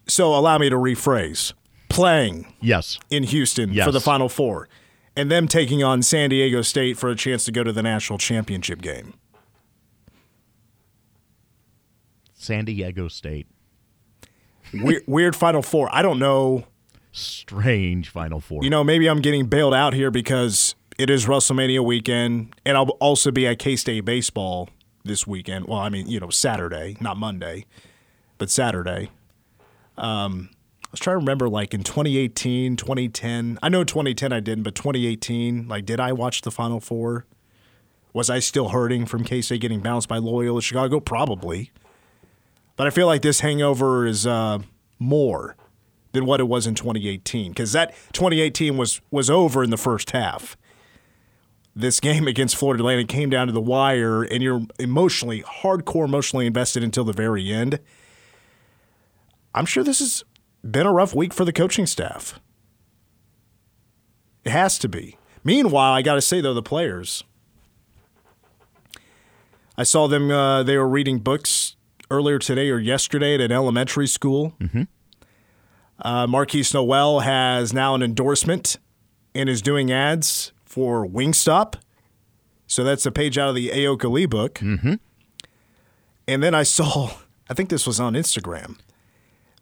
So 0.08 0.34
allow 0.34 0.58
me 0.58 0.70
to 0.70 0.76
rephrase 0.78 1.52
playing 1.90 2.54
Yes. 2.62 2.98
in 3.10 3.24
Houston 3.24 3.74
Yes. 3.74 3.86
for 3.86 3.92
the 3.92 4.00
Final 4.00 4.30
Four, 4.30 4.70
and 5.16 5.30
them 5.30 5.48
taking 5.48 5.84
on 5.84 6.02
San 6.02 6.30
Diego 6.30 6.62
State 6.62 6.98
for 6.98 7.10
a 7.10 7.16
chance 7.16 7.44
to 7.46 7.52
go 7.52 7.64
to 7.64 7.72
the 7.74 7.84
national 7.84 8.18
championship 8.18 8.82
game. 8.82 9.14
San 12.34 12.66
Diego 12.66 13.08
State. 13.08 13.48
Weird, 14.74 15.04
weird 15.06 15.36
Final 15.36 15.62
Four. 15.62 15.94
I 15.94 16.02
don't 16.02 16.20
know. 16.20 16.66
Strange 17.12 18.10
Final 18.10 18.40
Four. 18.40 18.64
You 18.64 18.70
know, 18.70 18.84
maybe 18.84 19.08
I'm 19.08 19.22
getting 19.22 19.46
bailed 19.46 19.74
out 19.74 19.94
here 19.94 20.10
because 20.10 20.76
it 20.98 21.10
is 21.10 21.26
WrestleMania 21.26 21.84
weekend, 21.86 22.56
and 22.66 22.76
I'll 22.76 22.90
also 23.00 23.32
be 23.32 23.46
at 23.48 23.60
K 23.60 23.76
State 23.76 24.04
baseball 24.06 24.70
this 25.04 25.28
weekend. 25.28 25.66
Well, 25.68 25.80
I 25.80 25.90
mean, 25.90 26.08
you 26.08 26.20
know, 26.20 26.30
Saturday, 26.30 26.98
not 27.00 27.18
Monday, 27.18 27.66
but 28.38 28.50
Saturday. 28.50 29.10
Um, 29.98 30.50
I 30.86 30.88
was 30.92 31.00
trying 31.00 31.16
to 31.16 31.20
remember, 31.20 31.50
like 31.50 31.74
in 31.74 31.84
2018, 31.84 32.76
2010. 32.76 33.60
I 33.62 33.70
know 33.70 33.84
2010 33.84 34.32
I 34.32 34.40
didn't, 34.40 34.64
but 34.64 34.76
2018, 34.76 35.68
like, 35.68 35.86
did 35.86 36.00
I 36.00 36.12
watch 36.14 36.42
the 36.42 36.52
Final 36.52 36.80
Four? 36.80 37.26
Was 38.14 38.30
I 38.30 38.40
still 38.40 38.70
hurting 38.70 39.08
from 39.08 39.24
K 39.24 39.42
State 39.42 39.62
getting 39.62 39.80
bounced 39.80 40.08
by 40.08 40.18
Loyola 40.18 40.62
Chicago? 40.62 41.00
Probably. 41.00 41.72
But 42.76 42.88
I 42.88 42.90
feel 42.92 43.08
like 43.08 43.22
this 43.22 43.40
hangover 43.40 44.06
is 44.06 44.28
uh, 44.28 44.60
more 45.00 45.56
than 46.12 46.26
what 46.26 46.40
it 46.40 46.44
was 46.44 46.66
in 46.66 46.76
2018 46.76 47.52
because 47.52 47.72
that 47.74 47.94
2018 48.14 48.78
was 48.78 49.02
was 49.12 49.30
over 49.30 49.64
in 49.64 49.70
the 49.72 49.78
first 49.78 50.12
half. 50.12 50.56
This 51.76 52.00
game 52.00 52.28
against 52.28 52.56
Florida 52.56 52.84
Atlantic 52.84 53.08
came 53.08 53.32
down 53.32 53.48
to 53.48 53.54
the 53.54 53.60
wire, 53.60 54.22
and 54.22 54.44
you're 54.44 54.62
emotionally, 54.78 55.42
hardcore 55.42 56.06
emotionally 56.06 56.46
invested 56.46 56.84
until 56.84 57.04
the 57.04 57.14
very 57.14 57.52
end. 57.52 57.80
I'm 59.54 59.66
sure 59.66 59.84
this 59.84 60.00
has 60.00 60.24
been 60.70 60.86
a 60.86 60.92
rough 60.92 61.14
week 61.14 61.34
for 61.34 61.46
the 61.46 61.54
coaching 61.54 61.86
staff. 61.86 62.40
It 64.44 64.52
has 64.52 64.78
to 64.80 64.90
be. 64.90 65.18
Meanwhile, 65.44 65.94
I 65.94 66.02
got 66.02 66.16
to 66.16 66.22
say 66.22 66.42
though, 66.42 66.54
the 66.54 66.62
players. 66.64 67.24
I 69.78 69.84
saw 69.84 70.08
them. 70.08 70.30
Uh, 70.30 70.64
they 70.64 70.78
were 70.78 70.88
reading 70.88 71.20
books 71.20 71.76
earlier 72.12 72.40
today 72.40 72.70
or 72.70 72.78
yesterday 72.80 73.36
at 73.36 73.42
an 73.42 73.52
elementary 73.52 74.08
school. 74.08 74.54
Uh, 76.00 76.28
Markquis 76.28 76.74
Nowell 76.74 77.22
has 77.22 77.74
now 77.74 77.96
an 77.96 78.04
endorsement 78.04 78.78
and 79.34 79.50
is 79.50 79.62
doing 79.62 79.92
ads 79.92 80.52
for 80.66 81.08
Wingstop. 81.08 81.76
So 82.68 82.84
that's 82.84 83.06
a 83.06 83.12
page 83.12 83.38
out 83.38 83.50
of 83.50 83.56
the 83.56 83.70
Ayoka 83.70 84.10
Lee 84.12 84.26
book. 84.26 84.56
Mm-hmm. 84.56 84.96
And 86.28 86.44
then 86.44 86.54
I 86.54 86.64
saw, 86.64 87.12
I 87.50 87.54
think 87.54 87.70
this 87.70 87.88
was 87.88 88.00
on 88.00 88.14
Instagram, 88.14 88.78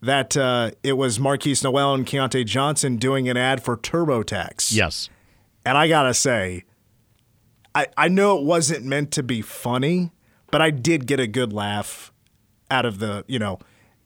that 0.01 0.35
uh, 0.35 0.71
it 0.83 0.93
was 0.93 1.19
Markquis 1.19 1.63
Nowell 1.63 1.93
and 1.93 2.05
Keontae 2.05 2.45
Johnson 2.45 2.97
doing 2.97 3.29
an 3.29 3.37
ad 3.37 3.63
for 3.63 3.77
TurboTax. 3.77 4.75
yes. 4.75 5.09
And 5.63 5.77
I 5.77 5.87
gotta 5.87 6.15
say, 6.15 6.63
I, 7.75 7.85
I 7.95 8.07
know 8.07 8.37
it 8.39 8.43
wasn't 8.43 8.83
meant 8.83 9.11
to 9.11 9.21
be 9.21 9.41
funny, 9.41 10.11
but 10.49 10.59
I 10.59 10.71
did 10.71 11.05
get 11.05 11.19
a 11.19 11.27
good 11.27 11.53
laugh 11.53 12.11
out 12.71 12.83
of 12.83 12.97
the, 12.97 13.23
you 13.27 13.37
know, 13.37 13.59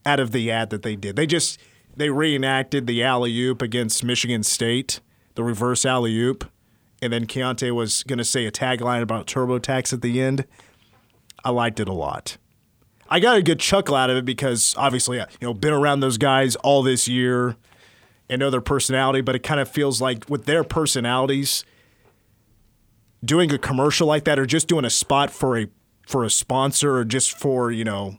out 0.06 0.20
of 0.20 0.32
the 0.32 0.52
ad 0.52 0.70
that 0.72 0.84
they 0.84 0.98
did. 0.98 1.16
They 1.16 1.25
just 1.25 1.58
they 1.96 2.10
reenacted 2.10 2.88
the 2.88 3.04
alley 3.04 3.40
oop 3.40 3.62
against 3.62 4.04
Michigan 4.04 4.44
State, 4.44 5.00
the 5.36 5.46
reverse 5.46 5.86
alley 5.86 6.18
oop, 6.18 6.52
and 7.02 7.14
then 7.14 7.25
Keontae 7.25 7.74
was 7.74 8.04
gonna 8.04 8.25
say 8.25 8.46
a 8.46 8.52
tagline 8.52 9.02
about 9.02 9.28
TurboTax 9.28 9.94
at 9.94 10.02
the 10.02 10.22
end. 10.22 10.46
I 11.46 11.52
liked 11.52 11.80
it 11.80 11.88
a 11.88 11.94
lot. 11.94 12.38
I 13.09 13.19
got 13.19 13.38
a 13.38 13.41
good 13.41 13.59
chuckle 13.59 13.95
out 13.95 14.09
of 14.09 14.17
it 14.17 14.25
because 14.25 14.74
obviously, 14.77 15.17
you 15.17 15.25
know, 15.41 15.53
been 15.53 15.74
around 15.74 16.00
those 16.00 16.17
guys 16.17 16.55
all 16.57 16.81
this 16.81 17.07
year 17.07 17.55
and 18.29 18.39
know 18.39 18.50
their 18.50 18.62
personality, 18.62 19.21
but 19.21 19.35
it 19.35 19.43
kind 19.43 19.59
of 19.59 19.69
feels 19.69 20.01
like 20.01 20.27
with 20.29 20.45
their 20.45 20.63
personalities, 20.63 21.63
doing 23.24 23.51
a 23.53 23.57
commercial 23.57 24.07
like 24.07 24.24
that 24.25 24.39
or 24.39 24.45
just 24.45 24.67
doing 24.67 24.85
a 24.85 24.89
spot 24.89 25.29
for 25.29 25.57
a 25.57 25.67
for 26.07 26.24
a 26.24 26.29
sponsor 26.29 26.95
or 26.95 27.03
just 27.03 27.38
for, 27.38 27.71
you 27.71 27.83
know, 27.83 28.17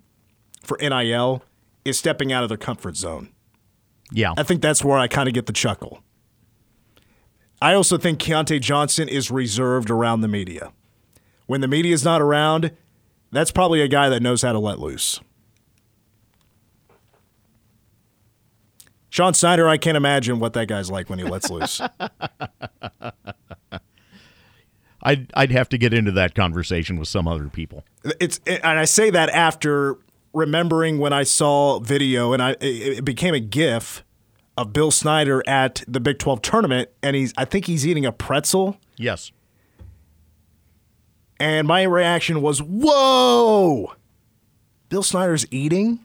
for 0.63 0.77
NIL 0.81 1.43
is 1.85 1.99
stepping 1.99 2.33
out 2.33 2.43
of 2.43 2.49
their 2.49 2.59
comfort 2.59 2.97
zone. 2.97 3.31
Yeah. 4.11 4.35
I 4.37 4.43
think 4.43 4.61
that's 4.61 4.85
where 4.85 4.99
I 4.99 5.09
kind 5.09 5.29
of 5.29 5.35
get 5.35 5.47
the 5.47 5.53
chuckle. 5.53 6.03
I 7.61 7.75
also 7.75 7.97
think 7.97 8.19
Keontae 8.21 8.61
Johnson 8.61 9.09
is 9.09 9.31
reserved 9.31 9.91
around 9.91 10.21
the 10.21 10.29
media. 10.29 10.73
When 11.47 11.61
the 11.61 11.69
media 11.69 11.95
is 11.95 12.05
not 12.05 12.21
around, 12.21 12.73
that's 13.33 13.51
probably 13.51 13.81
a 13.81 13.89
guy 13.89 14.09
that 14.09 14.23
knows 14.23 14.43
how 14.43 14.53
to 14.53 14.59
let 14.59 14.79
loose. 14.79 15.21
Sean 19.09 19.33
Snyder, 19.35 19.67
I 19.67 19.79
can't 19.79 19.97
imagine 19.97 20.41
what 20.41 20.53
that 20.53 20.69
guy's 20.69 20.91
like 20.91 21.09
when 21.09 21.19
he 21.19 21.25
lets 21.25 21.49
loose. 21.49 21.81
I'd 25.03 25.31
I'd 25.35 25.53
have 25.53 25.69
to 25.71 25.79
get 25.79 25.95
into 25.95 26.13
that 26.13 26.35
conversation 26.35 26.99
with 26.99 27.09
some 27.09 27.29
other 27.29 27.49
people. 27.49 27.85
It's 28.21 28.41
and 28.47 28.65
I 28.65 28.85
say 28.85 29.09
that 29.11 29.31
after 29.31 29.97
remembering 30.35 30.99
when 30.99 31.13
I 31.13 31.23
saw 31.23 31.79
video 31.79 32.33
and 32.33 32.43
I 32.43 32.51
it 32.61 32.99
it 32.99 33.05
became 33.05 33.33
a 33.33 33.41
GIF 33.41 34.05
of 34.59 34.73
Bill 34.73 34.91
Snyder 34.91 35.43
at 35.47 35.85
the 35.87 36.01
Big 36.01 36.19
12 36.19 36.43
tournament, 36.43 36.91
and 37.03 37.15
he's 37.15 37.33
I 37.39 37.45
think 37.45 37.67
he's 37.67 37.87
eating 37.87 38.05
a 38.05 38.13
pretzel. 38.13 38.79
Yes. 38.97 39.31
And 41.39 41.67
my 41.69 41.83
reaction 41.83 42.41
was, 42.43 42.61
"Whoa! 42.63 43.93
Bill 44.89 45.03
Snyder's 45.03 45.47
eating." 45.51 46.01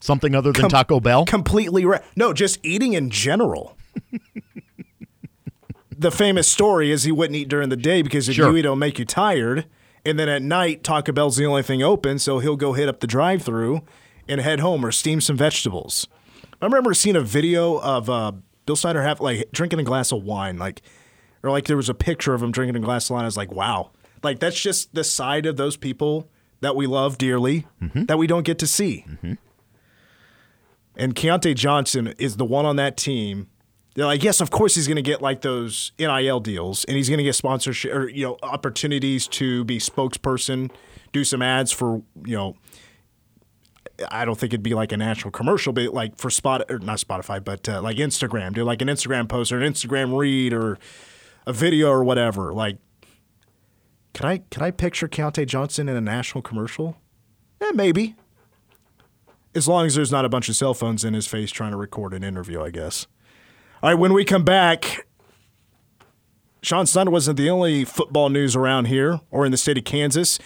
Something 0.00 0.34
other 0.34 0.52
than 0.52 0.62
Com- 0.62 0.70
Taco 0.70 1.00
Bell? 1.00 1.24
completely 1.24 1.84
re- 1.84 1.98
no, 2.14 2.32
just 2.32 2.58
eating 2.64 2.92
in 2.92 3.10
general. 3.10 3.76
the 5.98 6.10
famous 6.10 6.46
story 6.46 6.90
is 6.90 7.04
he 7.04 7.12
wouldn't 7.12 7.36
eat 7.36 7.48
during 7.48 7.70
the 7.70 7.76
day 7.76 8.02
because 8.02 8.28
if 8.28 8.36
Sure. 8.36 8.50
you 8.50 8.56
eat, 8.56 8.64
it'll 8.64 8.76
make 8.76 8.98
you 8.98 9.04
tired. 9.04 9.66
And 10.04 10.18
then 10.18 10.28
at 10.28 10.42
night, 10.42 10.84
Taco 10.84 11.12
Bell's 11.12 11.36
the 11.36 11.46
only 11.46 11.62
thing 11.62 11.82
open, 11.82 12.18
so 12.18 12.38
he'll 12.38 12.56
go 12.56 12.74
hit 12.74 12.88
up 12.88 13.00
the 13.00 13.06
drive-through 13.08 13.80
and 14.28 14.40
head 14.40 14.60
home 14.60 14.84
or 14.84 14.92
steam 14.92 15.20
some 15.20 15.36
vegetables. 15.36 16.06
I 16.62 16.66
remember 16.66 16.94
seeing 16.94 17.16
a 17.16 17.20
video 17.22 17.78
of 17.80 18.08
uh, 18.08 18.32
Bill 18.66 18.76
Snyder 18.76 19.02
have 19.02 19.20
like 19.20 19.50
drinking 19.52 19.80
a 19.80 19.84
glass 19.84 20.12
of 20.12 20.22
wine, 20.22 20.58
like 20.58 20.82
or 21.46 21.50
like 21.50 21.64
there 21.66 21.76
was 21.76 21.88
a 21.88 21.94
picture 21.94 22.34
of 22.34 22.42
him 22.42 22.50
drinking 22.52 22.76
a 22.76 22.80
glass 22.80 23.06
of 23.08 23.14
wine. 23.14 23.22
I 23.22 23.26
was 23.26 23.36
like, 23.36 23.52
wow, 23.52 23.90
like 24.22 24.38
that's 24.40 24.60
just 24.60 24.94
the 24.94 25.04
side 25.04 25.46
of 25.46 25.56
those 25.56 25.76
people 25.76 26.28
that 26.60 26.74
we 26.74 26.86
love 26.86 27.18
dearly 27.18 27.66
that 28.06 28.18
we 28.18 28.26
don't 28.26 28.44
get 28.44 28.58
to 28.60 28.66
see. 28.66 29.04
And 30.96 31.14
Keontae 31.14 31.54
Johnson 31.54 32.14
is 32.18 32.36
the 32.36 32.44
one 32.44 32.64
on 32.64 32.76
that 32.76 32.96
team. 32.96 33.48
They're 33.94 34.06
like, 34.06 34.22
yes, 34.22 34.40
of 34.40 34.50
course 34.50 34.74
he's 34.74 34.86
going 34.86 34.96
to 34.96 35.02
get 35.02 35.22
like 35.22 35.40
those 35.42 35.92
NIL 35.98 36.40
deals, 36.40 36.84
and 36.84 36.96
he's 36.96 37.08
going 37.08 37.18
to 37.18 37.24
get 37.24 37.34
sponsorship 37.34 37.92
or 37.94 38.08
you 38.08 38.24
know 38.24 38.38
opportunities 38.42 39.26
to 39.28 39.64
be 39.64 39.78
spokesperson, 39.78 40.70
do 41.12 41.24
some 41.24 41.42
ads 41.42 41.72
for 41.72 42.02
you 42.24 42.36
know. 42.36 42.56
I 44.10 44.26
don't 44.26 44.38
think 44.38 44.52
it'd 44.52 44.62
be 44.62 44.74
like 44.74 44.92
a 44.92 44.98
national 44.98 45.30
commercial, 45.30 45.72
but 45.72 45.94
like 45.94 46.18
for 46.18 46.28
Spot 46.28 46.70
or 46.70 46.78
not 46.78 46.98
Spotify, 46.98 47.42
but 47.42 47.66
uh, 47.66 47.80
like 47.80 47.96
Instagram, 47.96 48.52
do 48.52 48.62
like 48.62 48.82
an 48.82 48.88
Instagram 48.88 49.26
post 49.26 49.50
or 49.52 49.58
an 49.62 49.72
Instagram 49.72 50.14
read 50.18 50.52
or 50.52 50.78
a 51.46 51.52
video 51.52 51.88
or 51.90 52.02
whatever. 52.02 52.52
Like, 52.52 52.78
can 54.12 54.26
I 54.26 54.38
can 54.50 54.62
I 54.62 54.70
picture 54.70 55.08
Keontae 55.08 55.46
Johnson 55.46 55.88
in 55.88 55.96
a 55.96 56.00
national 56.00 56.42
commercial? 56.42 56.96
Eh, 57.60 57.72
maybe. 57.74 58.16
As 59.54 59.66
long 59.66 59.86
as 59.86 59.94
there's 59.94 60.12
not 60.12 60.24
a 60.24 60.28
bunch 60.28 60.48
of 60.48 60.56
cell 60.56 60.74
phones 60.74 61.04
in 61.04 61.14
his 61.14 61.26
face 61.26 61.50
trying 61.50 61.70
to 61.70 61.76
record 61.76 62.12
an 62.12 62.22
interview, 62.22 62.62
I 62.62 62.70
guess. 62.70 63.06
All 63.82 63.90
right, 63.90 63.98
when 63.98 64.12
we 64.12 64.24
come 64.24 64.44
back, 64.44 65.06
Sean 66.62 66.84
Sun 66.86 67.10
wasn't 67.10 67.38
the 67.38 67.48
only 67.48 67.84
football 67.84 68.28
news 68.28 68.56
around 68.56 68.86
here 68.86 69.20
or 69.30 69.46
in 69.46 69.52
the 69.52 69.56
state 69.56 69.78
of 69.78 69.84
Kansas. 69.84 70.38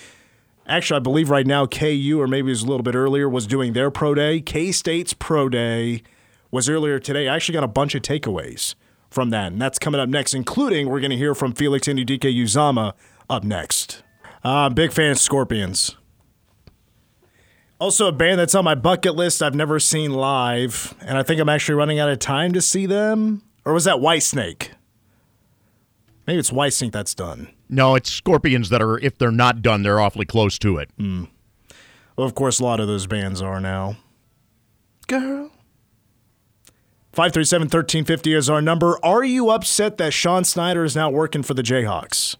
Actually, 0.66 0.99
I 0.99 1.00
believe 1.00 1.30
right 1.30 1.47
now 1.47 1.66
KU, 1.66 2.19
or 2.21 2.28
maybe 2.28 2.49
it 2.49 2.52
was 2.52 2.62
a 2.62 2.66
little 2.66 2.85
bit 2.85 2.95
earlier, 2.95 3.28
was 3.28 3.47
doing 3.47 3.73
their 3.73 3.90
pro 3.90 4.14
day. 4.14 4.40
K 4.40 4.71
State's 4.71 5.12
pro 5.12 5.49
day 5.49 6.02
was 6.50 6.69
earlier 6.69 6.99
today. 7.00 7.28
I 7.28 7.35
actually 7.35 7.54
got 7.54 7.64
a 7.64 7.69
bunch 7.69 7.95
of 7.95 8.02
takeaways 8.02 8.75
from 9.11 9.31
that, 9.31 9.52
and 9.52 9.61
that's 9.61 9.79
coming 9.79 10.00
up 10.00 10.09
next, 10.09 10.35
including 10.35 10.88
we're 10.88 11.00
going 11.00 11.11
to 11.11 11.17
hear 11.17 11.35
from 11.35 11.52
Felix 11.52 11.88
Anudike-Uzomah 11.88 12.95
up 13.29 13.45
next. 13.45 14.02
Uh, 14.45 14.69
big 14.71 14.93
fan 14.93 15.11
of 15.12 15.19
Scorpions. 15.19 15.97
Also, 17.79 18.07
a 18.07 18.12
band 18.12 18.38
that's 18.38 18.55
on 18.55 18.64
my 18.64 18.75
bucket 18.75 19.14
list 19.14 19.43
I've 19.43 19.55
never 19.55 19.81
seen 19.81 20.12
live, 20.12 20.95
and 21.00 21.17
I 21.17 21.23
think 21.23 21.40
I'm 21.40 21.49
actually 21.49 21.76
running 21.76 21.99
out 21.99 22.09
of 22.11 22.19
time 22.19 22.52
to 22.52 22.61
see 22.61 22.87
them. 22.87 23.43
Or 23.64 23.73
was 23.73 23.85
that 23.85 23.97
Whitesnake? 23.97 24.69
Maybe 26.26 26.38
it's 26.38 26.50
Whitesnake 26.50 26.93
that's 26.93 27.14
done. 27.14 27.49
No, 27.69 27.95
it's 27.95 28.11
Scorpions 28.11 28.69
that 28.69 28.83
are, 28.83 28.99
if 28.99 29.17
they're 29.19 29.31
not 29.33 29.62
done, 29.62 29.83
they're 29.83 30.00
awfully 30.00 30.26
close 30.26 30.59
to 30.59 30.76
it. 30.79 30.90
Well, 30.99 31.29
of 32.26 32.35
course, 32.35 32.61
a 32.61 32.64
lot 32.64 32.81
of 32.81 32.87
those 32.87 33.07
bands 33.07 33.40
are 33.40 33.61
now. 33.61 33.97
Girl. 35.09 35.50
537 37.12 37.67
1350 37.67 38.35
is 38.35 38.49
our 38.49 38.62
number. 38.62 38.99
Are 39.05 39.25
you 39.25 39.50
upset 39.50 39.99
that 39.99 40.12
Sean 40.12 40.45
Snyder 40.45 40.85
is 40.85 40.95
now 40.95 41.11
working 41.11 41.43
for 41.43 41.55
the 41.55 41.62
Jayhawks? 41.62 42.37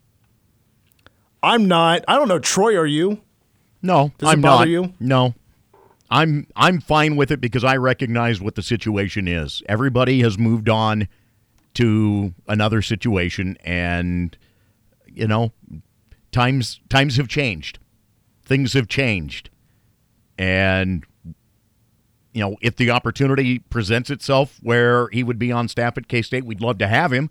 I'm 1.43 1.67
not. 1.67 2.05
I 2.07 2.17
don't 2.17 2.29
know. 2.29 2.39
Troy, 2.39 2.77
are 2.77 2.87
you? 2.87 3.21
No, 3.83 4.13
Does 4.19 4.29
I'm 4.29 4.41
bother 4.41 4.65
not. 4.67 4.69
you? 4.69 4.95
No. 5.01 5.35
I'm 6.11 6.47
I'm 6.57 6.81
fine 6.81 7.17
with 7.17 7.31
it 7.31 7.41
because 7.41 7.65
I 7.65 7.77
recognize 7.77 8.41
what 8.41 8.55
the 8.57 8.63
situation 8.63 9.27
is. 9.29 9.63
Everybody 9.69 10.21
has 10.23 10.39
moved 10.39 10.69
on 10.69 11.09
to 11.75 12.35
another 12.49 12.83
situation 12.83 13.57
and 13.65 14.37
you 15.07 15.27
know, 15.27 15.53
times 16.33 16.81
times 16.89 17.17
have 17.17 17.29
changed. 17.29 17.79
Things 18.45 18.73
have 18.75 18.89
changed. 18.89 19.51
And 20.37 21.05
you 22.33 22.41
know, 22.41 22.57
if 22.61 22.77
the 22.77 22.91
opportunity 22.91 23.59
presents 23.59 24.11
itself 24.11 24.59
where 24.63 25.09
he 25.09 25.23
would 25.23 25.39
be 25.39 25.51
on 25.51 25.69
staff 25.69 25.99
at 25.99 26.09
K-State, 26.09 26.45
we'd 26.45 26.61
love 26.61 26.79
to 26.79 26.87
have 26.87 27.13
him. 27.13 27.31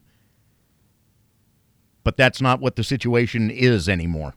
But 2.03 2.17
that's 2.17 2.41
not 2.41 2.59
what 2.59 2.75
the 2.75 2.83
situation 2.83 3.49
is 3.49 3.87
anymore. 3.87 4.33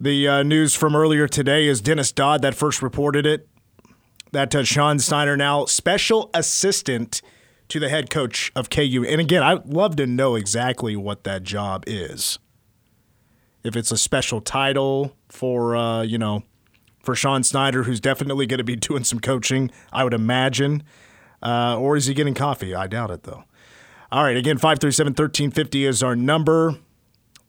The 0.00 0.28
uh, 0.28 0.42
news 0.42 0.74
from 0.74 0.94
earlier 0.94 1.26
today 1.26 1.66
is 1.66 1.80
Dennis 1.80 2.12
Dodd 2.12 2.42
that 2.42 2.54
first 2.54 2.82
reported 2.82 3.26
it. 3.26 3.48
That 4.32 4.54
uh, 4.54 4.64
Sean 4.64 4.98
Snyder 4.98 5.36
now 5.36 5.64
special 5.64 6.30
assistant 6.34 7.22
to 7.68 7.80
the 7.80 7.88
head 7.88 8.10
coach 8.10 8.52
of 8.54 8.68
KU. 8.68 9.06
And 9.08 9.20
again, 9.20 9.42
I'd 9.42 9.66
love 9.66 9.96
to 9.96 10.06
know 10.06 10.34
exactly 10.34 10.96
what 10.96 11.24
that 11.24 11.44
job 11.44 11.84
is. 11.86 12.38
If 13.62 13.76
it's 13.76 13.90
a 13.90 13.96
special 13.96 14.40
title 14.40 15.16
for, 15.28 15.74
uh, 15.74 16.02
you 16.02 16.18
know, 16.18 16.42
for 17.04 17.14
Sean 17.14 17.42
Snyder, 17.42 17.84
who's 17.84 18.00
definitely 18.00 18.46
going 18.46 18.58
to 18.58 18.64
be 18.64 18.76
doing 18.88 19.04
some 19.04 19.20
coaching, 19.20 19.70
I 19.92 20.04
would 20.04 20.14
imagine. 20.14 20.82
Uh, 21.42 21.78
or 21.78 21.96
is 21.96 22.06
he 22.06 22.14
getting 22.14 22.34
coffee? 22.34 22.74
I 22.74 22.86
doubt 22.86 23.10
it, 23.10 23.24
though. 23.24 23.44
All 24.10 24.22
right, 24.22 24.36
again, 24.36 24.58
537 24.58 25.10
1350 25.10 25.86
is 25.86 26.02
our 26.02 26.14
number. 26.14 26.78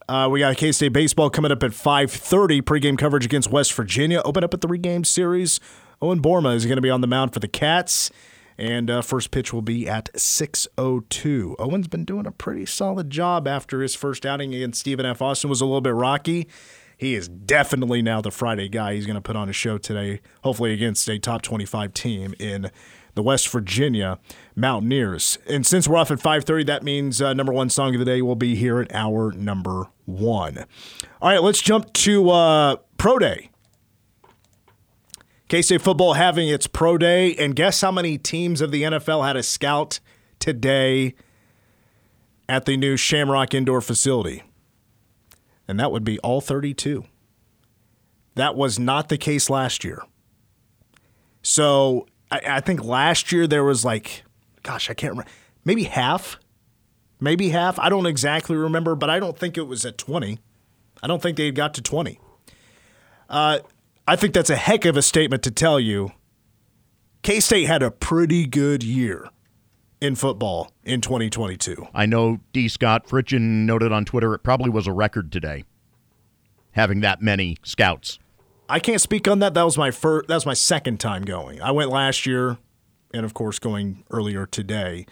Uh, 0.08 0.28
we 0.32 0.40
got 0.40 0.56
K 0.58 0.72
State 0.72 0.94
baseball 0.94 1.30
coming 1.30 1.52
up 1.52 1.64
at 1.64 1.72
5:30. 1.72 2.62
Pregame 2.62 2.98
coverage 2.98 3.26
against 3.26 3.52
West 3.52 3.74
Virginia. 3.74 4.22
Open 4.24 4.44
up 4.44 4.54
at 4.54 4.62
the 4.62 4.68
regame 4.68 5.06
series. 5.06 5.60
Owen 6.02 6.22
Boerema 6.22 6.54
is 6.54 6.66
going 6.66 6.76
to 6.76 6.82
be 6.82 6.90
on 6.90 7.02
the 7.02 7.08
mound 7.08 7.34
for 7.34 7.40
the 7.40 7.48
Cats, 7.48 8.12
and 8.58 8.90
uh, 8.90 9.02
first 9.02 9.32
pitch 9.32 9.52
will 9.52 9.64
be 9.64 9.90
at 9.90 10.14
6:02. 10.14 11.56
Owen's 11.58 11.88
been 11.88 12.06
doing 12.06 12.28
a 12.28 12.32
pretty 12.32 12.66
solid 12.66 13.10
job 13.10 13.48
after 13.48 13.82
his 13.82 13.96
first 13.96 14.26
outing 14.26 14.54
against 14.54 14.80
Stephen 14.80 15.06
F. 15.06 15.22
Austin 15.22 15.50
was 15.50 15.62
a 15.62 15.66
little 15.66 15.82
bit 15.82 15.94
rocky. 15.94 16.48
He 16.98 17.16
is 17.16 17.28
definitely 17.28 18.02
now 18.02 18.22
the 18.22 18.32
Friday 18.32 18.70
guy. 18.70 18.94
He's 18.96 19.06
going 19.06 19.16
to 19.16 19.22
put 19.22 19.36
on 19.36 19.50
a 19.50 19.54
show 19.54 19.78
today, 19.78 20.22
hopefully 20.44 20.74
against 20.74 21.08
a 21.10 21.20
top 21.20 21.42
25 21.42 21.94
team 21.94 22.34
in 22.40 22.72
the 23.16 23.24
West 23.24 23.50
Virginia 23.50 24.20
Mountaineers. 24.56 25.38
And 25.48 25.66
since 25.66 25.88
we're 25.88 25.98
off 25.98 26.12
at 26.12 26.20
5:30, 26.20 26.66
that 26.68 26.84
means 26.84 27.22
uh, 27.22 27.34
number 27.34 27.52
one 27.52 27.70
song 27.70 27.96
of 27.96 28.00
the 28.00 28.06
day 28.06 28.22
will 28.22 28.36
be 28.36 28.56
here 28.56 28.80
at 28.80 28.94
hour 28.94 29.32
number 29.32 29.88
one. 30.06 30.66
All 31.22 31.30
right, 31.30 31.42
let's 31.42 31.62
jump 31.62 31.92
to 31.94 32.30
uh, 32.30 32.76
Pro 32.98 33.18
Day. 33.18 33.50
K 35.48 35.62
State 35.62 35.82
football 35.82 36.14
having 36.14 36.50
its 36.50 36.68
Pro 36.68 36.98
Day, 36.98 37.36
and 37.36 37.56
guess 37.56 37.82
how 37.82 37.92
many 37.92 38.18
teams 38.18 38.62
of 38.62 38.72
the 38.72 38.84
NFL 38.84 39.26
had 39.26 39.36
a 39.36 39.44
scout 39.44 40.00
today 40.40 41.14
at 42.50 42.66
the 42.66 42.78
new 42.78 42.98
Shamrock 42.98 43.54
Indoor 43.54 43.82
facility? 43.82 44.44
And 45.68 45.80
that 45.80 45.92
would 45.92 46.04
be 46.04 46.20
all 46.20 46.42
32. 46.42 47.06
That 48.36 48.56
was 48.56 48.78
not 48.78 49.10
the 49.10 49.18
case 49.18 49.50
last 49.50 49.84
year. 49.84 50.02
So 51.42 52.08
I, 52.32 52.42
I 52.48 52.60
think 52.60 52.84
last 52.84 53.32
year 53.32 53.48
there 53.48 53.64
was 53.64 53.86
like, 53.86 54.24
gosh, 54.64 54.90
I 54.90 54.94
can't 54.94 55.12
remember, 55.12 55.32
maybe 55.64 55.84
half, 55.84 56.38
maybe 57.20 57.50
half. 57.50 57.80
I 57.80 57.90
don't 57.90 58.06
exactly 58.06 58.56
remember, 58.56 58.96
but 58.96 59.10
I 59.10 59.20
don't 59.20 59.38
think 59.38 59.58
it 59.58 59.68
was 59.68 59.86
at 59.86 59.98
20. 59.98 60.40
I 61.02 61.08
don't 61.08 61.22
think 61.22 61.38
they 61.38 61.52
got 61.52 61.74
to 61.76 61.82
20. 61.82 62.20
Uh, 63.30 63.60
I 64.08 64.16
think 64.16 64.34
that's 64.34 64.50
a 64.50 64.56
heck 64.56 64.86
of 64.86 64.98
a 64.98 65.02
statement 65.02 65.44
to 65.44 65.52
tell 65.52 65.80
you. 65.80 66.12
K 67.24 67.40
State 67.40 67.66
had 67.66 67.82
a 67.82 67.90
pretty 67.90 68.46
good 68.46 68.84
year 68.84 69.30
in 70.02 70.16
football 70.16 70.72
in 70.84 71.02
2022. 71.02 71.88
I 71.94 72.06
know 72.06 72.40
D. 72.54 72.68
Scott 72.68 73.08
Fritchen 73.08 73.66
noted 73.66 73.92
on 73.92 74.06
Twitter 74.06 74.34
it 74.34 74.40
probably 74.40 74.70
was 74.70 74.88
a 74.88 74.92
record 74.92 75.32
today, 75.32 75.64
having 76.72 77.02
that 77.02 77.22
many 77.22 77.58
scouts. 77.64 78.20
I 78.68 78.80
can't 78.80 79.02
speak 79.02 79.28
on 79.28 79.40
that. 79.40 79.54
That 79.54 79.64
was 79.64 79.78
my 79.78 79.92
first. 79.92 80.28
That 80.28 80.36
was 80.36 80.46
my 80.46 80.54
second 80.54 81.00
time 81.00 81.24
going. 81.24 81.62
I 81.62 81.72
went 81.72 81.92
last 81.92 82.26
year, 82.26 82.58
and 83.14 83.26
of 83.26 83.34
course 83.34 83.60
going 83.60 84.04
earlier 84.10 84.46
today. 84.46 85.06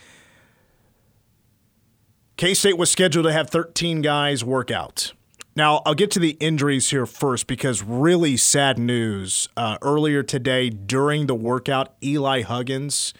K 2.35 2.53
State 2.53 2.77
was 2.77 2.89
scheduled 2.91 3.25
to 3.25 3.31
have 3.31 3.49
13 3.49 4.01
guys 4.01 4.43
work 4.43 4.71
out. 4.71 5.13
Now 5.55 5.83
I'll 5.85 5.93
get 5.93 6.09
to 6.11 6.19
the 6.19 6.31
injuries 6.39 6.89
here 6.89 7.05
first 7.05 7.45
because 7.45 7.83
really 7.83 8.37
sad 8.37 8.79
news. 8.79 9.49
Uh, 9.55 9.77
earlier 9.83 10.23
today 10.23 10.71
during 10.71 11.27
the 11.27 11.35
workout, 11.35 11.93
Eli 12.03 12.41
Huggins 12.41 13.13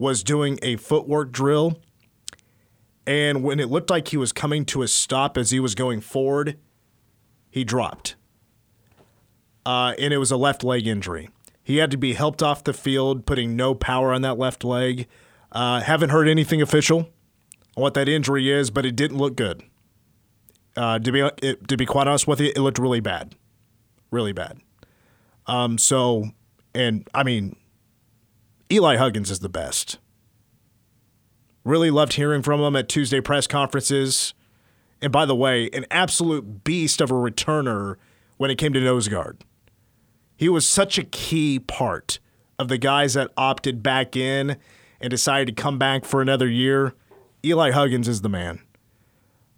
was 0.00 0.24
doing 0.24 0.58
a 0.62 0.74
footwork 0.74 1.30
drill, 1.30 1.78
and 3.06 3.44
when 3.44 3.60
it 3.60 3.68
looked 3.68 3.90
like 3.90 4.08
he 4.08 4.16
was 4.16 4.32
coming 4.32 4.64
to 4.64 4.82
a 4.82 4.88
stop 4.88 5.38
as 5.38 5.50
he 5.52 5.60
was 5.60 5.76
going 5.76 6.00
forward, 6.00 6.58
he 7.48 7.62
dropped 7.62 8.16
uh, 9.70 9.94
and 9.98 10.12
it 10.12 10.18
was 10.18 10.30
a 10.30 10.36
left 10.36 10.64
leg 10.64 10.86
injury. 10.86 11.30
He 11.62 11.76
had 11.76 11.90
to 11.90 11.96
be 11.96 12.14
helped 12.14 12.42
off 12.42 12.64
the 12.64 12.72
field, 12.72 13.26
putting 13.26 13.54
no 13.56 13.74
power 13.74 14.12
on 14.12 14.22
that 14.22 14.38
left 14.38 14.64
leg. 14.64 15.06
Uh, 15.52 15.80
haven't 15.80 16.10
heard 16.10 16.28
anything 16.28 16.62
official 16.62 17.10
on 17.76 17.82
what 17.82 17.94
that 17.94 18.08
injury 18.08 18.50
is, 18.50 18.70
but 18.70 18.84
it 18.86 18.96
didn't 18.96 19.18
look 19.18 19.36
good. 19.36 19.62
Uh, 20.76 20.98
to 20.98 21.12
be 21.12 21.20
it, 21.42 21.68
to 21.68 21.76
be 21.76 21.86
quite 21.86 22.06
honest 22.06 22.26
with 22.26 22.40
you, 22.40 22.48
it 22.48 22.58
looked 22.58 22.78
really 22.78 23.00
bad, 23.00 23.34
really 24.10 24.32
bad. 24.32 24.58
Um, 25.46 25.78
so 25.78 26.30
And 26.74 27.08
I 27.12 27.22
mean, 27.24 27.56
Eli 28.72 28.96
Huggins 28.96 29.30
is 29.30 29.40
the 29.40 29.48
best. 29.48 29.98
Really 31.64 31.90
loved 31.90 32.14
hearing 32.14 32.42
from 32.42 32.60
him 32.60 32.76
at 32.76 32.88
Tuesday 32.88 33.20
press 33.20 33.46
conferences. 33.46 34.32
And 35.02 35.12
by 35.12 35.26
the 35.26 35.34
way, 35.34 35.68
an 35.72 35.86
absolute 35.90 36.62
beast 36.62 37.00
of 37.00 37.10
a 37.10 37.14
returner 37.14 37.96
when 38.36 38.50
it 38.50 38.56
came 38.56 38.72
to 38.72 38.80
nose 38.80 39.08
guard. 39.08 39.44
He 40.36 40.48
was 40.48 40.66
such 40.66 40.98
a 40.98 41.04
key 41.04 41.58
part 41.58 42.18
of 42.58 42.68
the 42.68 42.78
guys 42.78 43.14
that 43.14 43.30
opted 43.36 43.82
back 43.82 44.16
in 44.16 44.56
and 45.00 45.10
decided 45.10 45.54
to 45.54 45.62
come 45.62 45.78
back 45.78 46.04
for 46.04 46.22
another 46.22 46.48
year. 46.48 46.94
Eli 47.44 47.72
Huggins 47.72 48.08
is 48.08 48.20
the 48.20 48.28
man. 48.28 48.60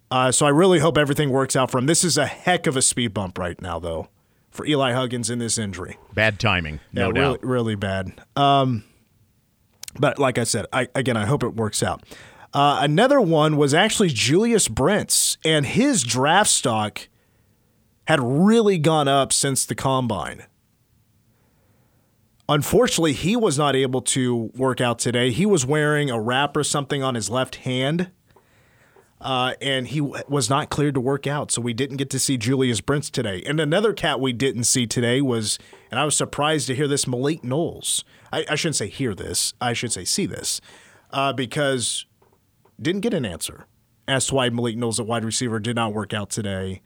Uh, 0.09 0.31
so 0.31 0.45
I 0.45 0.49
really 0.49 0.79
hope 0.79 0.97
everything 0.97 1.29
works 1.29 1.55
out 1.55 1.71
for 1.71 1.77
him. 1.77 1.85
This 1.85 2.03
is 2.03 2.17
a 2.17 2.25
heck 2.25 2.67
of 2.67 2.75
a 2.75 2.81
speed 2.81 3.13
bump 3.13 3.37
right 3.37 3.59
now, 3.61 3.79
though, 3.79 4.09
for 4.51 4.65
Eli 4.65 4.91
Huggins 4.93 5.29
in 5.29 5.39
this 5.39 5.57
injury. 5.57 5.97
Bad 6.13 6.39
timing, 6.39 6.79
no 6.91 7.07
yeah, 7.07 7.13
doubt. 7.13 7.43
Really, 7.43 7.53
really 7.53 7.75
bad. 7.75 8.13
Um, 8.35 8.83
but 9.99 10.19
like 10.19 10.37
I 10.37 10.43
said, 10.43 10.65
I, 10.73 10.87
again, 10.95 11.17
I 11.17 11.25
hope 11.25 11.43
it 11.43 11.55
works 11.55 11.83
out. 11.83 12.03
Uh, 12.53 12.79
another 12.81 13.19
one 13.19 13.57
was 13.57 13.73
actually 13.73 14.09
Julius 14.09 14.67
Brents, 14.67 15.37
and 15.43 15.65
his 15.65 16.03
draft 16.03 16.49
stock 16.49 17.07
had 18.05 18.19
really 18.21 18.77
gone 18.77 19.07
up 19.07 19.33
since 19.33 19.65
the 19.65 19.75
combine. 19.75 20.45
Unfortunately, 22.49 23.13
he 23.13 23.35
was 23.35 23.57
not 23.57 23.75
able 23.75 24.01
to 24.01 24.51
work 24.55 24.81
out 24.81 24.99
today. 24.99 25.31
He 25.31 25.45
was 25.45 25.65
wearing 25.65 26.09
a 26.11 26.19
wrap 26.19 26.57
or 26.57 26.63
something 26.63 27.01
on 27.01 27.15
his 27.15 27.29
left 27.29 27.55
hand, 27.57 28.11
uh, 29.23 29.53
and 29.61 29.87
he 29.87 29.99
w- 29.99 30.21
was 30.27 30.49
not 30.49 30.69
cleared 30.69 30.93
to 30.93 30.99
work 31.01 31.25
out. 31.25 31.49
So 31.49 31.61
we 31.61 31.73
didn't 31.73 31.97
get 31.97 32.09
to 32.11 32.19
see 32.19 32.37
Julius 32.37 32.81
Brents 32.81 33.09
today. 33.09 33.41
And 33.45 33.59
another 33.59 33.93
cat 33.93 34.19
we 34.19 34.33
didn't 34.33 34.65
see 34.65 34.85
today 34.85 35.21
was, 35.21 35.57
and 35.89 35.99
I 35.99 36.05
was 36.05 36.15
surprised 36.15 36.67
to 36.67 36.75
hear 36.75 36.87
this, 36.87 37.07
Malik 37.07 37.43
Knowles. 37.43 38.03
I, 38.31 38.45
I 38.49 38.55
shouldn't 38.55 38.75
say 38.75 38.89
hear 38.89 39.15
this, 39.15 39.53
I 39.61 39.73
should 39.73 39.93
say 39.93 40.03
see 40.03 40.25
this, 40.25 40.59
uh, 41.11 41.31
because 41.33 42.05
didn't 42.81 43.01
get 43.01 43.13
an 43.13 43.25
answer 43.25 43.65
as 44.07 44.27
to 44.27 44.35
why 44.35 44.49
Malik 44.49 44.75
Knowles 44.75 44.99
at 44.99 45.07
wide 45.07 45.23
receiver 45.23 45.59
did 45.59 45.77
not 45.77 45.93
work 45.93 46.13
out 46.13 46.29
today 46.29 46.81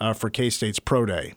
uh, 0.00 0.12
for 0.12 0.30
K 0.30 0.50
State's 0.50 0.80
Pro 0.80 1.06
Day. 1.06 1.34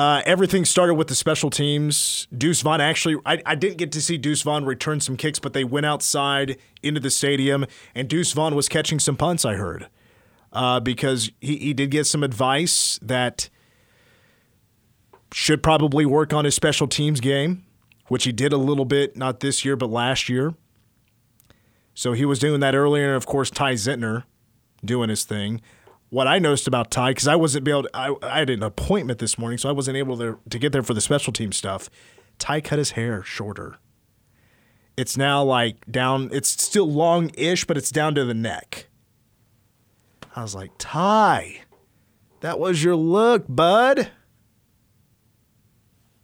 Uh, 0.00 0.22
everything 0.24 0.64
started 0.64 0.94
with 0.94 1.08
the 1.08 1.14
special 1.14 1.50
teams. 1.50 2.26
Deuce 2.34 2.62
Vaughn 2.62 2.80
actually, 2.80 3.16
I, 3.26 3.42
I, 3.44 3.54
didn't 3.54 3.76
get 3.76 3.92
to 3.92 4.00
see 4.00 4.16
Deuce 4.16 4.40
Vaughn 4.40 4.64
return 4.64 4.98
some 4.98 5.14
kicks, 5.14 5.38
but 5.38 5.52
they 5.52 5.62
went 5.62 5.84
outside 5.84 6.56
into 6.82 7.00
the 7.00 7.10
stadium, 7.10 7.66
and 7.94 8.08
Deuce 8.08 8.32
Vaughn 8.32 8.54
was 8.54 8.66
catching 8.66 8.98
some 8.98 9.14
punts, 9.14 9.44
I 9.44 9.56
heard, 9.56 9.88
uh, 10.54 10.80
because 10.80 11.30
he, 11.42 11.58
he 11.58 11.74
did 11.74 11.90
get 11.90 12.06
some 12.06 12.22
advice 12.22 12.98
that 13.02 13.50
should 15.34 15.62
probably 15.62 16.06
work 16.06 16.32
on 16.32 16.46
his 16.46 16.54
special 16.54 16.88
teams 16.88 17.20
game, 17.20 17.66
which 18.08 18.24
he 18.24 18.32
did 18.32 18.54
a 18.54 18.56
little 18.56 18.86
bit, 18.86 19.18
not 19.18 19.40
this 19.40 19.66
year, 19.66 19.76
but 19.76 19.90
last 19.90 20.30
year. 20.30 20.54
So 21.92 22.12
he 22.14 22.24
was 22.24 22.38
doing 22.38 22.60
that 22.60 22.74
earlier, 22.74 23.08
and 23.08 23.16
of 23.16 23.26
course, 23.26 23.50
Ty 23.50 23.74
Zentner 23.74 24.24
doing 24.82 25.10
his 25.10 25.24
thing 25.24 25.60
what 26.10 26.26
I 26.26 26.38
noticed 26.38 26.66
about 26.66 26.90
Ty, 26.90 27.12
because 27.12 27.28
I 27.28 27.36
wasn't 27.36 27.66
able 27.66 27.84
to, 27.84 27.90
I, 27.94 28.14
I 28.22 28.38
had 28.40 28.50
an 28.50 28.62
appointment 28.62 29.20
this 29.20 29.38
morning, 29.38 29.58
so 29.58 29.68
I 29.68 29.72
wasn't 29.72 29.96
able 29.96 30.18
to, 30.18 30.38
to 30.50 30.58
get 30.58 30.72
there 30.72 30.82
for 30.82 30.92
the 30.92 31.00
special 31.00 31.32
team 31.32 31.52
stuff. 31.52 31.88
Ty 32.38 32.60
cut 32.60 32.78
his 32.78 32.92
hair 32.92 33.22
shorter. 33.22 33.78
It's 34.96 35.16
now 35.16 35.42
like 35.42 35.86
down, 35.90 36.28
it's 36.32 36.48
still 36.48 36.90
long 36.90 37.30
ish, 37.34 37.64
but 37.64 37.76
it's 37.76 37.90
down 37.90 38.14
to 38.16 38.24
the 38.24 38.34
neck. 38.34 38.88
I 40.34 40.42
was 40.42 40.54
like, 40.54 40.72
Ty, 40.78 41.62
that 42.40 42.58
was 42.58 42.82
your 42.82 42.96
look, 42.96 43.44
bud. 43.48 44.10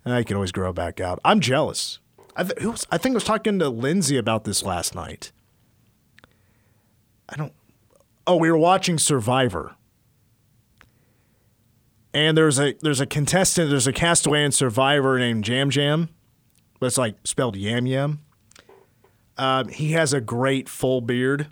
And 0.04 0.14
I 0.14 0.24
can 0.24 0.36
always 0.36 0.52
grow 0.52 0.72
back 0.72 1.00
out. 1.00 1.20
I'm 1.24 1.40
jealous. 1.40 2.00
I, 2.36 2.42
th- 2.42 2.60
was, 2.64 2.86
I 2.90 2.98
think 2.98 3.14
I 3.14 3.16
was 3.16 3.24
talking 3.24 3.58
to 3.60 3.68
Lindsay 3.68 4.16
about 4.16 4.44
this 4.44 4.62
last 4.62 4.94
night. 4.94 5.32
I 7.28 7.36
don't, 7.36 7.52
oh, 8.26 8.36
we 8.36 8.50
were 8.50 8.58
watching 8.58 8.98
Survivor. 8.98 9.75
And 12.16 12.34
there's 12.34 12.58
a 12.58 12.74
there's 12.80 13.02
a 13.02 13.04
contestant, 13.04 13.68
there's 13.68 13.86
a 13.86 13.92
castaway 13.92 14.42
in 14.42 14.50
Survivor 14.50 15.18
named 15.18 15.44
Jam 15.44 15.68
Jam, 15.68 16.08
but 16.80 16.86
it's 16.86 16.96
like 16.96 17.14
spelled 17.24 17.56
Yam 17.56 17.84
Yam. 17.84 18.20
Um, 19.36 19.68
he 19.68 19.92
has 19.92 20.14
a 20.14 20.20
great 20.22 20.66
full 20.66 21.02
beard. 21.02 21.48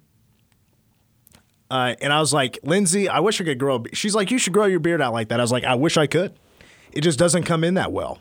Uh, 1.70 1.96
and 2.00 2.14
I 2.14 2.18
was 2.18 2.32
like, 2.32 2.58
Lindsay, 2.62 3.10
I 3.10 3.20
wish 3.20 3.42
I 3.42 3.44
could 3.44 3.58
grow. 3.58 3.76
A 3.76 3.94
She's 3.94 4.14
like, 4.14 4.30
you 4.30 4.38
should 4.38 4.54
grow 4.54 4.64
your 4.64 4.80
beard 4.80 5.02
out 5.02 5.12
like 5.12 5.28
that. 5.28 5.38
I 5.38 5.42
was 5.42 5.52
like, 5.52 5.64
I 5.64 5.74
wish 5.74 5.98
I 5.98 6.06
could. 6.06 6.32
It 6.92 7.02
just 7.02 7.18
doesn't 7.18 7.42
come 7.42 7.62
in 7.62 7.74
that 7.74 7.92
well. 7.92 8.20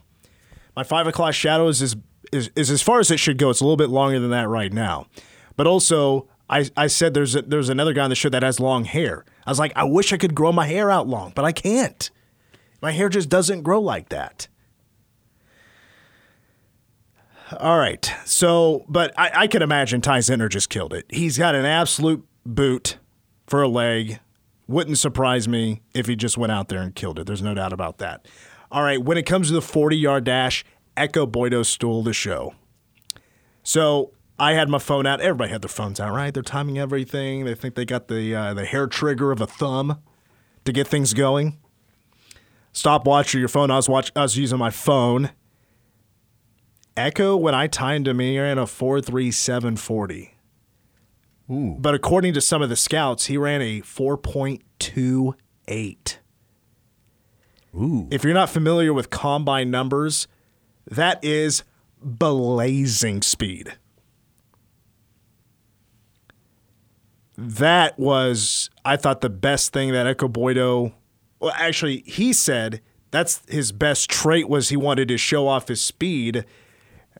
My 0.75 0.83
five 0.83 1.07
o'clock 1.07 1.33
shadow 1.33 1.69
is, 1.69 1.81
is, 1.81 1.95
is, 2.33 2.51
is 2.57 2.69
as 2.69 2.81
far 2.81 2.99
as 2.99 3.09
it 3.09 3.21
should 3.21 3.37
go. 3.37 3.51
It's 3.51 3.61
a 3.61 3.63
little 3.63 3.77
bit 3.77 3.89
longer 3.89 4.19
than 4.19 4.31
that 4.31 4.49
right 4.49 4.73
now. 4.73 5.07
But 5.55 5.65
also, 5.65 6.27
I, 6.49 6.69
I 6.75 6.87
said 6.87 7.13
there's 7.13 7.35
a, 7.35 7.43
there's 7.43 7.69
another 7.69 7.93
guy 7.93 8.03
on 8.03 8.09
the 8.09 8.17
show 8.17 8.27
that 8.27 8.43
has 8.43 8.59
long 8.59 8.83
hair. 8.83 9.23
I 9.45 9.51
was 9.51 9.59
like, 9.59 9.71
I 9.77 9.85
wish 9.85 10.11
I 10.11 10.17
could 10.17 10.35
grow 10.35 10.51
my 10.51 10.67
hair 10.67 10.91
out 10.91 11.07
long, 11.07 11.31
but 11.33 11.45
I 11.45 11.53
can't. 11.53 12.11
My 12.83 12.91
hair 12.91 13.07
just 13.07 13.29
doesn't 13.29 13.61
grow 13.61 13.79
like 13.79 14.09
that. 14.09 14.49
All 17.57 17.79
right. 17.79 18.13
So, 18.25 18.83
but 18.89 19.17
I, 19.17 19.31
I 19.33 19.47
can 19.47 19.61
imagine 19.61 20.01
Ty 20.01 20.19
Zentner 20.19 20.49
just 20.49 20.69
killed 20.69 20.93
it. 20.93 21.05
He's 21.07 21.37
got 21.37 21.55
an 21.55 21.63
absolute 21.63 22.27
boot 22.45 22.97
for 23.47 23.61
a 23.61 23.69
leg. 23.69 24.19
Wouldn't 24.67 24.97
surprise 24.97 25.47
me 25.47 25.81
if 25.93 26.07
he 26.07 26.17
just 26.17 26.37
went 26.37 26.51
out 26.51 26.67
there 26.67 26.81
and 26.81 26.93
killed 26.93 27.19
it. 27.19 27.25
There's 27.25 27.41
no 27.41 27.53
doubt 27.53 27.71
about 27.71 27.99
that. 27.99 28.27
All 28.69 28.83
right. 28.83 29.01
When 29.01 29.17
it 29.17 29.25
comes 29.25 29.47
to 29.47 29.53
the 29.53 29.61
40 29.61 29.95
yard 29.95 30.25
dash, 30.25 30.65
Ekow 30.97 31.31
Boye-Doe 31.31 31.63
stole 31.63 32.03
the 32.03 32.11
show. 32.11 32.53
So 33.63 34.11
I 34.37 34.55
had 34.55 34.67
my 34.67 34.79
phone 34.79 35.07
out. 35.07 35.21
Everybody 35.21 35.51
had 35.51 35.61
their 35.61 35.69
phones 35.69 36.01
out, 36.01 36.13
right? 36.13 36.33
They're 36.33 36.43
timing 36.43 36.79
everything. 36.79 37.45
They 37.45 37.55
think 37.55 37.75
they 37.75 37.85
got 37.85 38.09
the 38.09 38.35
uh, 38.35 38.53
the 38.53 38.65
hair 38.65 38.87
trigger 38.87 39.31
of 39.31 39.39
a 39.39 39.47
thumb 39.47 40.01
to 40.65 40.73
get 40.73 40.85
things 40.85 41.13
going. 41.13 41.59
Stopwatch 42.73 43.33
or 43.33 43.39
your 43.39 43.47
phone. 43.47 43.71
I 43.71 43.77
was 43.77 43.87
watch. 43.87 44.11
I 44.15 44.23
was 44.23 44.37
using 44.37 44.57
my 44.57 44.69
phone. 44.69 45.31
Ekow 46.97 47.39
when 47.39 47.55
I 47.55 47.67
timed 47.67 48.07
him, 48.07 48.19
he 48.19 48.37
ran 48.37 48.57
a 48.57 48.67
four 48.67 48.99
three 48.99 49.31
seven 49.31 49.77
forty. 49.77 50.35
Ooh. 51.49 51.75
But 51.79 51.93
according 51.93 52.33
to 52.33 52.41
some 52.41 52.61
of 52.61 52.69
the 52.69 52.75
scouts, 52.75 53.27
he 53.27 53.37
ran 53.37 53.61
a 53.61 53.81
four 53.81 54.17
point 54.17 54.63
two 54.79 55.35
eight. 55.67 56.19
Ooh. 57.75 58.07
If 58.11 58.23
you're 58.23 58.33
not 58.33 58.49
familiar 58.49 58.93
with 58.93 59.09
combine 59.09 59.71
numbers, 59.71 60.27
that 60.85 61.23
is 61.23 61.63
blazing 62.01 63.21
speed. 63.21 63.77
that 67.37 67.97
was 67.97 68.69
I 68.85 68.95
thought 68.95 69.21
the 69.21 69.29
best 69.29 69.73
thing 69.73 69.91
that 69.91 70.05
Ekow 70.05 70.31
Boye-Doe 70.31 70.93
well 71.43 71.53
actually 71.55 72.03
he 72.05 72.33
said 72.33 72.81
that's 73.11 73.43
his 73.47 73.71
best 73.71 74.09
trait 74.09 74.49
was 74.49 74.69
he 74.69 74.75
wanted 74.75 75.07
to 75.09 75.19
show 75.19 75.47
off 75.47 75.67
his 75.67 75.81
speed. 75.81 76.45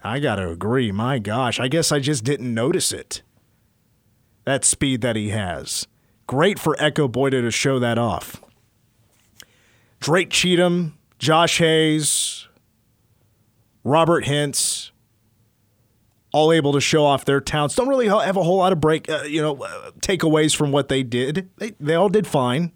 I 0.04 0.20
got 0.20 0.38
to 0.38 0.50
agree. 0.50 0.92
My 0.92 1.20
gosh, 1.20 1.60
I 1.60 1.68
guess 1.68 1.92
I 1.92 2.00
just 2.00 2.24
didn't 2.24 2.52
notice 2.52 2.92
it. 2.92 3.22
That 4.46 4.66
speed 4.66 5.02
that 5.02 5.16
he 5.16 5.30
has. 5.30 5.88
Great 6.26 6.58
for 6.58 6.76
Ekow 6.78 7.08
Boye-Doe 7.08 7.42
to 7.42 7.52
show 7.52 7.78
that 7.78 8.00
off. 8.00 8.42
Drake 10.00 10.32
Cheatham, 10.32 10.98
Josh 11.20 11.60
Hayes, 11.60 12.48
Robert 13.84 14.26
Hintz, 14.26 14.90
all 16.34 16.52
able 16.52 16.74
to 16.74 16.82
show 16.82 17.06
off 17.06 17.24
their 17.24 17.40
talents. 17.40 17.76
Don't 17.76 17.88
really 17.88 18.08
have 18.08 18.36
a 18.36 18.44
whole 18.44 18.58
lot 18.58 18.74
of 18.74 18.82
break, 18.82 19.08
uh, 19.10 19.24
you 19.28 19.42
know, 19.42 19.58
uh, 19.62 19.92
takeaways 20.00 20.56
from 20.56 20.72
what 20.72 20.90
they 20.90 21.04
did. 21.04 21.50
They 21.58 21.74
they 21.80 21.94
all 21.94 22.10
did 22.10 22.26
fine. 22.26 22.72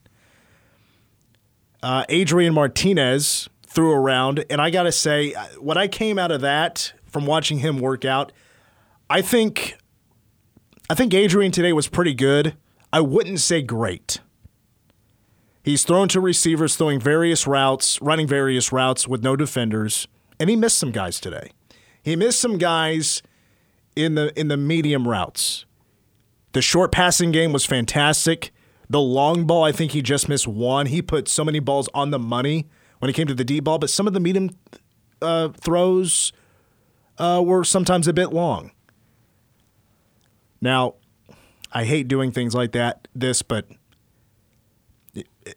Uh, 1.83 2.05
Adrian 2.09 2.53
Martinez 2.53 3.49
threw 3.67 3.91
around, 3.91 4.43
and 4.49 4.59
I 4.61 4.69
got 4.69 4.83
to 4.83 4.91
say, 4.91 5.33
uh, 5.33 5.45
what 5.59 5.77
I 5.77 5.87
came 5.87 6.17
out 6.17 6.31
of 6.31 6.41
that 6.41 6.93
from 7.05 7.25
watching 7.25 7.59
him 7.59 7.79
work 7.79 8.05
out, 8.05 8.31
I 9.09 9.21
think, 9.21 9.77
I 10.89 10.95
think 10.95 11.13
Adrian 11.13 11.51
today 11.51 11.73
was 11.73 11.87
pretty 11.87 12.13
good. 12.13 12.55
I 12.91 13.01
wouldn't 13.01 13.39
say 13.39 13.61
great. 13.61 14.19
He's 15.63 15.83
thrown 15.83 16.07
to 16.09 16.21
receivers, 16.21 16.77
throwing 16.77 16.99
various 16.99 17.45
routes, 17.45 18.01
running 18.01 18.25
various 18.25 18.71
routes 18.71 19.07
with 19.07 19.21
no 19.21 19.35
defenders, 19.35 20.07
and 20.39 20.49
he 20.49 20.55
missed 20.55 20.79
some 20.79 20.91
guys 20.91 21.19
today. 21.19 21.51
He 22.01 22.15
missed 22.15 22.39
some 22.39 22.57
guys 22.57 23.21
in 23.95 24.15
the 24.15 24.37
in 24.39 24.47
the 24.47 24.55
medium 24.55 25.07
routes. 25.07 25.65
The 26.53 26.61
short 26.61 26.93
passing 26.93 27.31
game 27.31 27.51
was 27.51 27.65
fantastic. 27.65 28.51
The 28.89 28.99
long 29.01 29.45
ball, 29.45 29.63
I 29.63 29.71
think 29.71 29.91
he 29.91 30.01
just 30.01 30.29
missed 30.29 30.47
one. 30.47 30.85
He 30.85 31.01
put 31.01 31.27
so 31.27 31.43
many 31.43 31.59
balls 31.59 31.89
on 31.93 32.11
the 32.11 32.19
money 32.19 32.67
when 32.99 33.09
it 33.09 33.13
came 33.13 33.27
to 33.27 33.33
the 33.33 33.43
deep 33.43 33.65
ball, 33.65 33.77
but 33.79 33.89
some 33.89 34.07
of 34.07 34.13
the 34.13 34.19
medium 34.19 34.51
uh, 35.21 35.49
throws 35.49 36.31
uh, 37.17 37.41
were 37.45 37.63
sometimes 37.63 38.07
a 38.07 38.13
bit 38.13 38.31
long. 38.31 38.71
Now, 40.61 40.95
I 41.73 41.83
hate 41.83 42.07
doing 42.07 42.31
things 42.31 42.55
like 42.55 42.71
that. 42.71 43.07
This, 43.13 43.41
but 43.41 43.67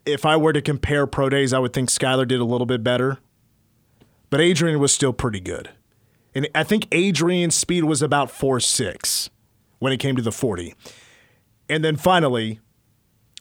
if 0.05 0.27
I 0.27 0.37
were 0.37 0.53
to 0.53 0.61
compare 0.61 1.07
pro 1.07 1.29
days, 1.29 1.53
I 1.53 1.59
would 1.59 1.73
think 1.73 1.89
Skylar 1.89 2.27
did 2.27 2.41
a 2.41 2.45
little 2.45 2.67
bit 2.67 2.83
better. 2.83 3.19
but 4.31 4.41
Adrian 4.41 4.79
was 4.79 4.93
still 4.93 5.13
pretty 5.13 5.41
good. 5.41 5.71
And 6.35 6.49
I 6.55 6.63
think 6.63 6.87
Adrian's 6.93 7.57
speed 7.57 7.85
was 7.85 8.03
about 8.03 8.31
four 8.31 8.61
six 8.61 9.29
when 9.81 9.93
it 9.93 9.97
came 9.99 10.15
to 10.17 10.23
the 10.23 10.33
40. 10.33 10.75
And 11.69 11.85
then 11.85 11.97
finally, 11.97 12.61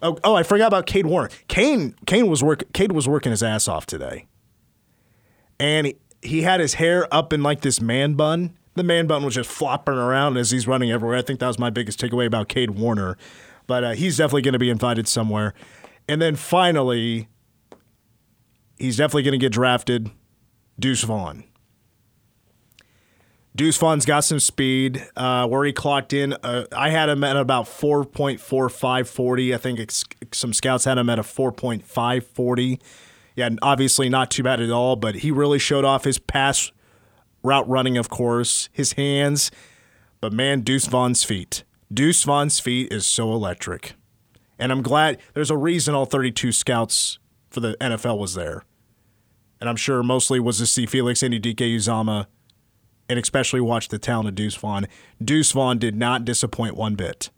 oh, 0.02 0.18
oh 0.24 0.36
I 0.36 0.44
forgot 0.44 0.68
about 0.68 0.86
Cade 0.86 1.06
Warner. 1.06 1.30
Kane, 1.48 1.96
Kane 2.06 2.28
was 2.28 2.44
work, 2.44 2.64
Cade 2.74 2.92
was 2.92 3.08
working 3.08 3.32
his 3.32 3.44
ass 3.44 3.68
off 3.68 3.86
today. 3.86 4.26
And 5.60 5.88
he, 5.88 5.96
he 6.22 6.42
had 6.42 6.60
his 6.60 6.76
hair 6.76 7.08
up 7.14 7.34
in 7.34 7.44
like 7.44 7.62
this 7.62 7.82
man 7.82 8.14
bun. 8.14 8.58
The 8.76 8.84
man 8.84 9.08
bun 9.08 9.24
was 9.24 9.36
just 9.36 9.50
flopping 9.50 9.96
around 9.96 10.38
as 10.38 10.52
he's 10.52 10.68
running 10.68 10.92
everywhere. 10.92 11.18
I 11.18 11.22
think 11.22 11.40
that 11.40 11.48
was 11.48 11.60
my 11.60 11.70
biggest 11.70 12.00
takeaway 12.00 12.26
about 12.26 12.48
Cade 12.48 12.72
Warner. 12.72 13.18
But 13.68 13.84
uh, 13.84 13.92
he's 13.92 14.18
definitely 14.18 14.44
going 14.44 14.54
to 14.54 14.60
be 14.60 14.70
invited 14.70 15.08
somewhere. 15.08 15.54
And 16.08 16.22
then 16.22 16.36
finally, 16.36 17.28
he's 18.78 18.98
definitely 18.98 19.24
going 19.24 19.34
to 19.34 19.38
get 19.38 19.52
drafted. 19.52 20.10
Deuce 20.80 21.04
Vaughn. 21.04 21.44
Deuce 23.60 23.76
Vaughn's 23.76 24.06
got 24.06 24.22
some 24.22 24.40
speed. 24.40 25.06
Uh, 25.18 25.46
where 25.46 25.66
he 25.66 25.74
clocked 25.74 26.14
in, 26.14 26.32
uh, 26.32 26.64
I 26.72 26.92
had 26.92 27.10
him 27.10 27.26
at 27.26 27.36
about 27.36 27.66
4.4540. 27.66 29.54
I 29.54 29.58
think 29.58 29.80
it's, 29.80 30.06
some 30.32 30.54
scouts 30.54 30.86
had 30.86 30.98
him 30.98 31.10
at 31.10 31.20
a 31.20 31.24
4.540. 31.24 32.80
Yeah, 33.36 33.50
obviously 33.62 34.08
not 34.08 34.32
too 34.32 34.44
bad 34.44 34.62
at 34.62 34.70
all, 34.70 34.96
but 34.96 35.16
he 35.16 35.30
really 35.30 35.60
showed 35.60 35.84
off 35.84 36.06
his 36.06 36.20
pass 36.20 36.72
route 37.44 37.68
running, 37.68 37.98
of 37.98 38.08
course, 38.08 38.70
his 38.72 38.94
hands. 38.94 39.52
But 40.22 40.32
man, 40.32 40.62
Deuce 40.62 40.86
Vaughn's 40.86 41.26
feet. 41.26 41.66
Deuce 41.94 42.24
Vaughn's 42.24 42.62
feet 42.62 42.94
is 42.94 43.06
so 43.06 43.34
electric. 43.34 43.96
And 44.58 44.72
I'm 44.72 44.82
glad 44.82 45.18
there's 45.34 45.52
a 45.52 45.58
reason 45.58 45.94
all 45.94 46.06
32 46.06 46.54
scouts 46.54 47.20
for 47.50 47.60
the 47.60 47.76
NFL 47.82 48.20
was 48.20 48.36
there. 48.36 48.64
And 49.60 49.70
I'm 49.70 49.76
sure 49.76 50.02
mostly 50.02 50.40
was 50.40 50.60
to 50.60 50.66
see 50.66 50.86
Felix 50.86 51.20
Anudike-Uzomah 51.20 52.28
and 53.10 53.20
especially 53.20 53.60
watch 53.60 53.90
the 53.90 54.00
talent 54.00 54.30
of 54.30 54.36
Deuce 54.36 54.56
Vaughn. 54.56 54.88
Deuce 55.22 55.52
Vaughn 55.52 55.80
did 55.80 55.96
not 55.96 56.24
disappoint 56.24 56.76
one 56.76 56.96
bit. 56.96 57.32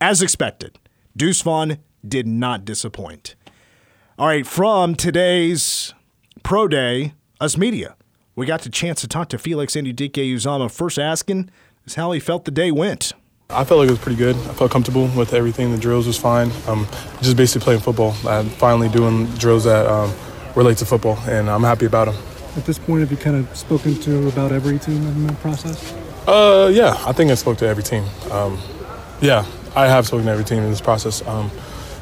As 0.00 0.22
expected, 0.22 0.78
Deuce 1.16 1.42
Vaughn 1.42 1.78
did 2.06 2.26
not 2.26 2.64
disappoint. 2.64 3.36
All 4.18 4.26
right, 4.26 4.46
from 4.46 4.94
today's 4.94 5.92
Pro 6.42 6.68
Day, 6.68 7.14
us 7.40 7.56
media, 7.56 7.96
we 8.34 8.46
got 8.46 8.62
the 8.62 8.70
chance 8.70 9.00
to 9.02 9.08
talk 9.08 9.28
to 9.28 9.38
Felix 9.38 9.74
Anudike-Uzomah. 9.74 10.70
First 10.70 10.98
asking 10.98 11.50
is 11.84 11.94
how 11.94 12.12
he 12.12 12.20
felt 12.20 12.44
the 12.44 12.50
day 12.50 12.70
went. 12.70 13.12
I 13.50 13.64
felt 13.64 13.80
like 13.80 13.88
it 13.88 13.92
was 13.92 14.00
pretty 14.00 14.18
good. 14.18 14.36
I 14.36 14.54
felt 14.54 14.70
comfortable 14.70 15.06
with 15.08 15.34
everything. 15.34 15.70
The 15.70 15.78
drills 15.78 16.06
was 16.06 16.18
fine. 16.18 16.50
Um, 16.66 16.86
just 17.20 17.36
basically 17.36 17.64
playing 17.64 17.80
football. 17.80 18.14
I'm 18.26 18.48
finally 18.48 18.88
doing 18.88 19.26
drills 19.34 19.64
that 19.64 19.86
um, 19.86 20.12
relate 20.56 20.78
to 20.78 20.86
football, 20.86 21.18
and 21.28 21.50
I'm 21.50 21.62
happy 21.62 21.86
about 21.86 22.06
them. 22.06 22.33
At 22.56 22.64
this 22.66 22.78
point, 22.78 23.00
have 23.00 23.10
you 23.10 23.16
kind 23.16 23.36
of 23.36 23.56
spoken 23.56 23.94
to 24.02 24.28
about 24.28 24.52
every 24.52 24.78
team 24.78 25.06
in 25.06 25.26
the 25.26 25.32
process? 25.34 25.92
Uh, 26.26 26.70
yeah, 26.72 26.96
I 27.04 27.12
think 27.12 27.30
I 27.30 27.34
spoke 27.34 27.58
to 27.58 27.66
every 27.66 27.82
team. 27.82 28.04
Um, 28.30 28.58
yeah, 29.20 29.44
I 29.74 29.86
have 29.86 30.06
spoken 30.06 30.26
to 30.26 30.32
every 30.32 30.44
team 30.44 30.62
in 30.62 30.70
this 30.70 30.80
process. 30.80 31.26
Um, 31.26 31.50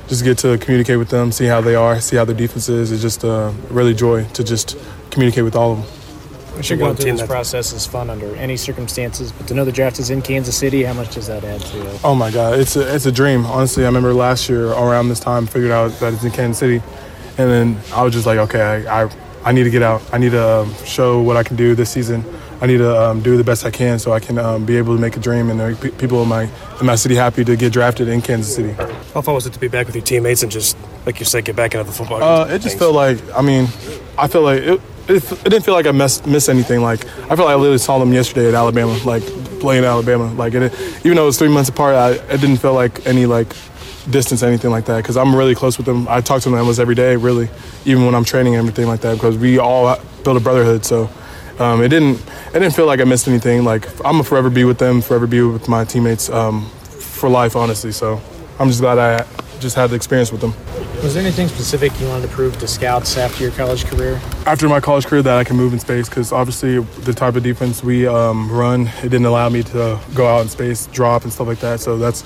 just 0.08 0.24
get 0.24 0.36
to 0.38 0.58
communicate 0.58 0.98
with 0.98 1.08
them, 1.08 1.32
see 1.32 1.46
how 1.46 1.62
they 1.62 1.74
are, 1.74 2.00
see 2.00 2.16
how 2.16 2.24
their 2.26 2.36
defense 2.36 2.68
is. 2.68 2.92
It's 2.92 3.00
just 3.00 3.24
uh, 3.24 3.52
really 3.70 3.94
joy 3.94 4.24
to 4.24 4.44
just 4.44 4.76
communicate 5.10 5.44
with 5.44 5.56
all 5.56 5.72
of 5.72 5.78
them. 5.78 6.54
I'm 6.54 6.60
sure 6.60 6.76
going 6.76 6.96
through 6.96 7.12
this 7.12 7.26
process 7.26 7.72
is 7.72 7.86
fun 7.86 8.10
under 8.10 8.36
any 8.36 8.58
circumstances, 8.58 9.32
but 9.32 9.48
to 9.48 9.54
know 9.54 9.64
the 9.64 9.72
draft 9.72 9.98
is 9.98 10.10
in 10.10 10.20
Kansas 10.20 10.54
City, 10.54 10.82
how 10.82 10.92
much 10.92 11.14
does 11.14 11.28
that 11.28 11.44
add 11.44 11.62
to 11.62 11.88
it? 11.88 12.00
Oh 12.04 12.14
my 12.14 12.30
God, 12.30 12.58
it's 12.60 12.76
a, 12.76 12.94
it's 12.94 13.06
a 13.06 13.12
dream. 13.12 13.46
Honestly, 13.46 13.84
I 13.84 13.86
remember 13.86 14.12
last 14.12 14.50
year 14.50 14.66
around 14.66 15.08
this 15.08 15.18
time, 15.18 15.46
figured 15.46 15.70
out 15.70 15.92
that 16.00 16.12
it's 16.12 16.24
in 16.24 16.30
Kansas 16.30 16.58
City, 16.58 16.82
and 17.38 17.50
then 17.50 17.78
I 17.94 18.02
was 18.02 18.12
just 18.12 18.26
like, 18.26 18.38
okay, 18.38 18.60
I, 18.60 19.04
I 19.04 19.10
I 19.44 19.52
need 19.52 19.64
to 19.64 19.70
get 19.70 19.82
out. 19.82 20.02
I 20.12 20.18
need 20.18 20.30
to 20.32 20.60
um, 20.60 20.74
show 20.84 21.20
what 21.20 21.36
I 21.36 21.42
can 21.42 21.56
do 21.56 21.74
this 21.74 21.90
season. 21.90 22.24
I 22.60 22.66
need 22.66 22.78
to 22.78 22.96
um, 22.96 23.22
do 23.22 23.36
the 23.36 23.42
best 23.42 23.66
I 23.66 23.72
can 23.72 23.98
so 23.98 24.12
I 24.12 24.20
can 24.20 24.38
um, 24.38 24.64
be 24.64 24.76
able 24.76 24.94
to 24.94 25.00
make 25.00 25.16
a 25.16 25.20
dream 25.20 25.50
and 25.50 25.58
make 25.58 25.98
people 25.98 26.22
in 26.22 26.28
my 26.28 26.48
in 26.78 26.86
my 26.86 26.94
city 26.94 27.16
happy 27.16 27.44
to 27.44 27.56
get 27.56 27.72
drafted 27.72 28.06
in 28.06 28.22
Kansas 28.22 28.54
City. 28.54 28.72
How 29.14 29.20
fun 29.20 29.34
was 29.34 29.46
it 29.46 29.52
to 29.54 29.58
be 29.58 29.66
back 29.66 29.86
with 29.86 29.96
your 29.96 30.04
teammates 30.04 30.44
and 30.44 30.52
just, 30.52 30.76
like 31.04 31.18
you 31.18 31.26
said, 31.26 31.44
get 31.44 31.56
back 31.56 31.74
into 31.74 31.84
the 31.84 31.92
football? 31.92 32.22
Uh, 32.22 32.46
it 32.46 32.60
just 32.60 32.78
felt 32.78 32.94
like 32.94 33.18
I 33.34 33.42
mean, 33.42 33.64
I 34.16 34.28
felt 34.28 34.44
like 34.44 34.62
it, 34.62 34.80
it, 35.08 35.32
it 35.32 35.44
didn't 35.44 35.64
feel 35.64 35.74
like 35.74 35.86
I 35.86 35.90
missed, 35.90 36.24
missed 36.26 36.48
anything. 36.48 36.82
Like 36.82 37.04
I 37.04 37.34
felt 37.34 37.46
like 37.46 37.48
I 37.48 37.54
literally 37.56 37.78
saw 37.78 37.98
them 37.98 38.12
yesterday 38.12 38.46
at 38.46 38.54
Alabama, 38.54 38.96
like 39.04 39.24
playing 39.58 39.84
Alabama. 39.84 40.32
Like 40.34 40.54
it, 40.54 40.72
even 41.04 41.16
though 41.16 41.24
it 41.24 41.26
was 41.26 41.38
three 41.38 41.48
months 41.48 41.68
apart, 41.68 41.96
I, 41.96 42.12
it 42.32 42.40
didn't 42.40 42.58
feel 42.58 42.74
like 42.74 43.04
any 43.06 43.26
like 43.26 43.52
distance, 44.10 44.42
anything 44.42 44.70
like 44.70 44.86
that, 44.86 44.98
because 44.98 45.16
I'm 45.16 45.34
really 45.34 45.54
close 45.54 45.76
with 45.76 45.86
them. 45.86 46.06
I 46.08 46.20
talk 46.20 46.42
to 46.42 46.50
them 46.50 46.58
almost 46.58 46.80
every 46.80 46.94
day, 46.94 47.16
really, 47.16 47.48
even 47.84 48.04
when 48.04 48.14
I'm 48.14 48.24
training 48.24 48.54
and 48.54 48.60
everything 48.60 48.88
like 48.88 49.00
that, 49.00 49.14
because 49.14 49.36
we 49.38 49.58
all 49.58 49.98
build 50.24 50.36
a 50.36 50.40
brotherhood. 50.40 50.84
So 50.84 51.10
um, 51.58 51.82
it 51.82 51.88
didn't 51.88 52.18
it 52.48 52.58
didn't 52.58 52.74
feel 52.74 52.86
like 52.86 53.00
I 53.00 53.04
missed 53.04 53.28
anything. 53.28 53.64
Like 53.64 53.88
I'm 53.98 54.12
gonna 54.12 54.24
forever 54.24 54.50
be 54.50 54.64
with 54.64 54.78
them, 54.78 55.00
forever 55.00 55.26
be 55.26 55.42
with 55.42 55.68
my 55.68 55.84
teammates 55.84 56.28
um, 56.30 56.68
for 56.68 57.28
life, 57.28 57.56
honestly. 57.56 57.92
So 57.92 58.20
I'm 58.58 58.68
just 58.68 58.80
glad 58.80 58.98
I 58.98 59.26
just 59.60 59.76
had 59.76 59.90
the 59.90 59.96
experience 59.96 60.32
with 60.32 60.40
them. 60.40 60.54
Was 61.02 61.14
there 61.14 61.22
anything 61.22 61.48
specific 61.48 61.98
you 62.00 62.08
wanted 62.08 62.28
to 62.28 62.32
prove 62.32 62.58
to 62.58 62.68
scouts 62.68 63.16
after 63.16 63.42
your 63.42 63.52
college 63.52 63.86
career? 63.86 64.20
After 64.46 64.68
my 64.68 64.80
college 64.80 65.06
career, 65.06 65.22
that 65.22 65.36
I 65.36 65.44
can 65.44 65.56
move 65.56 65.72
in 65.72 65.78
space 65.78 66.08
because 66.08 66.32
obviously 66.32 66.80
the 66.80 67.12
type 67.12 67.36
of 67.36 67.42
defense 67.42 67.82
we 67.82 68.06
um, 68.06 68.50
run, 68.50 68.88
it 68.98 69.08
didn't 69.08 69.26
allow 69.26 69.48
me 69.48 69.62
to 69.64 70.00
go 70.14 70.26
out 70.26 70.42
in 70.42 70.48
space, 70.48 70.86
drop, 70.86 71.24
and 71.24 71.32
stuff 71.32 71.46
like 71.46 71.60
that. 71.60 71.80
So 71.80 71.96
that's 71.96 72.22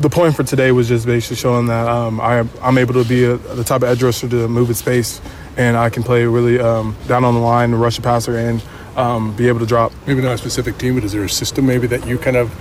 the 0.00 0.08
point 0.08 0.34
for 0.34 0.42
today 0.42 0.72
was 0.72 0.88
just 0.88 1.04
basically 1.04 1.36
showing 1.36 1.66
that 1.66 1.86
um, 1.86 2.20
I, 2.20 2.46
am 2.62 2.78
able 2.78 2.94
to 2.94 3.04
be 3.04 3.24
a, 3.24 3.36
the 3.36 3.64
type 3.64 3.82
of 3.82 3.88
edge 3.88 4.02
rusher 4.02 4.28
to 4.28 4.48
move 4.48 4.70
in 4.70 4.74
space, 4.74 5.20
and 5.56 5.76
I 5.76 5.90
can 5.90 6.02
play 6.02 6.24
really 6.24 6.58
um, 6.58 6.96
down 7.06 7.22
on 7.22 7.34
the 7.34 7.40
line, 7.40 7.72
and 7.72 7.80
rush 7.80 7.98
a 7.98 8.02
passer, 8.02 8.36
and 8.36 8.62
um, 8.96 9.36
be 9.36 9.48
able 9.48 9.60
to 9.60 9.66
drop. 9.66 9.92
Maybe 10.06 10.22
not 10.22 10.32
a 10.32 10.38
specific 10.38 10.78
team, 10.78 10.94
but 10.94 11.04
is 11.04 11.12
there 11.12 11.22
a 11.22 11.28
system 11.28 11.66
maybe 11.66 11.86
that 11.88 12.06
you 12.06 12.16
kind 12.16 12.36
of 12.36 12.52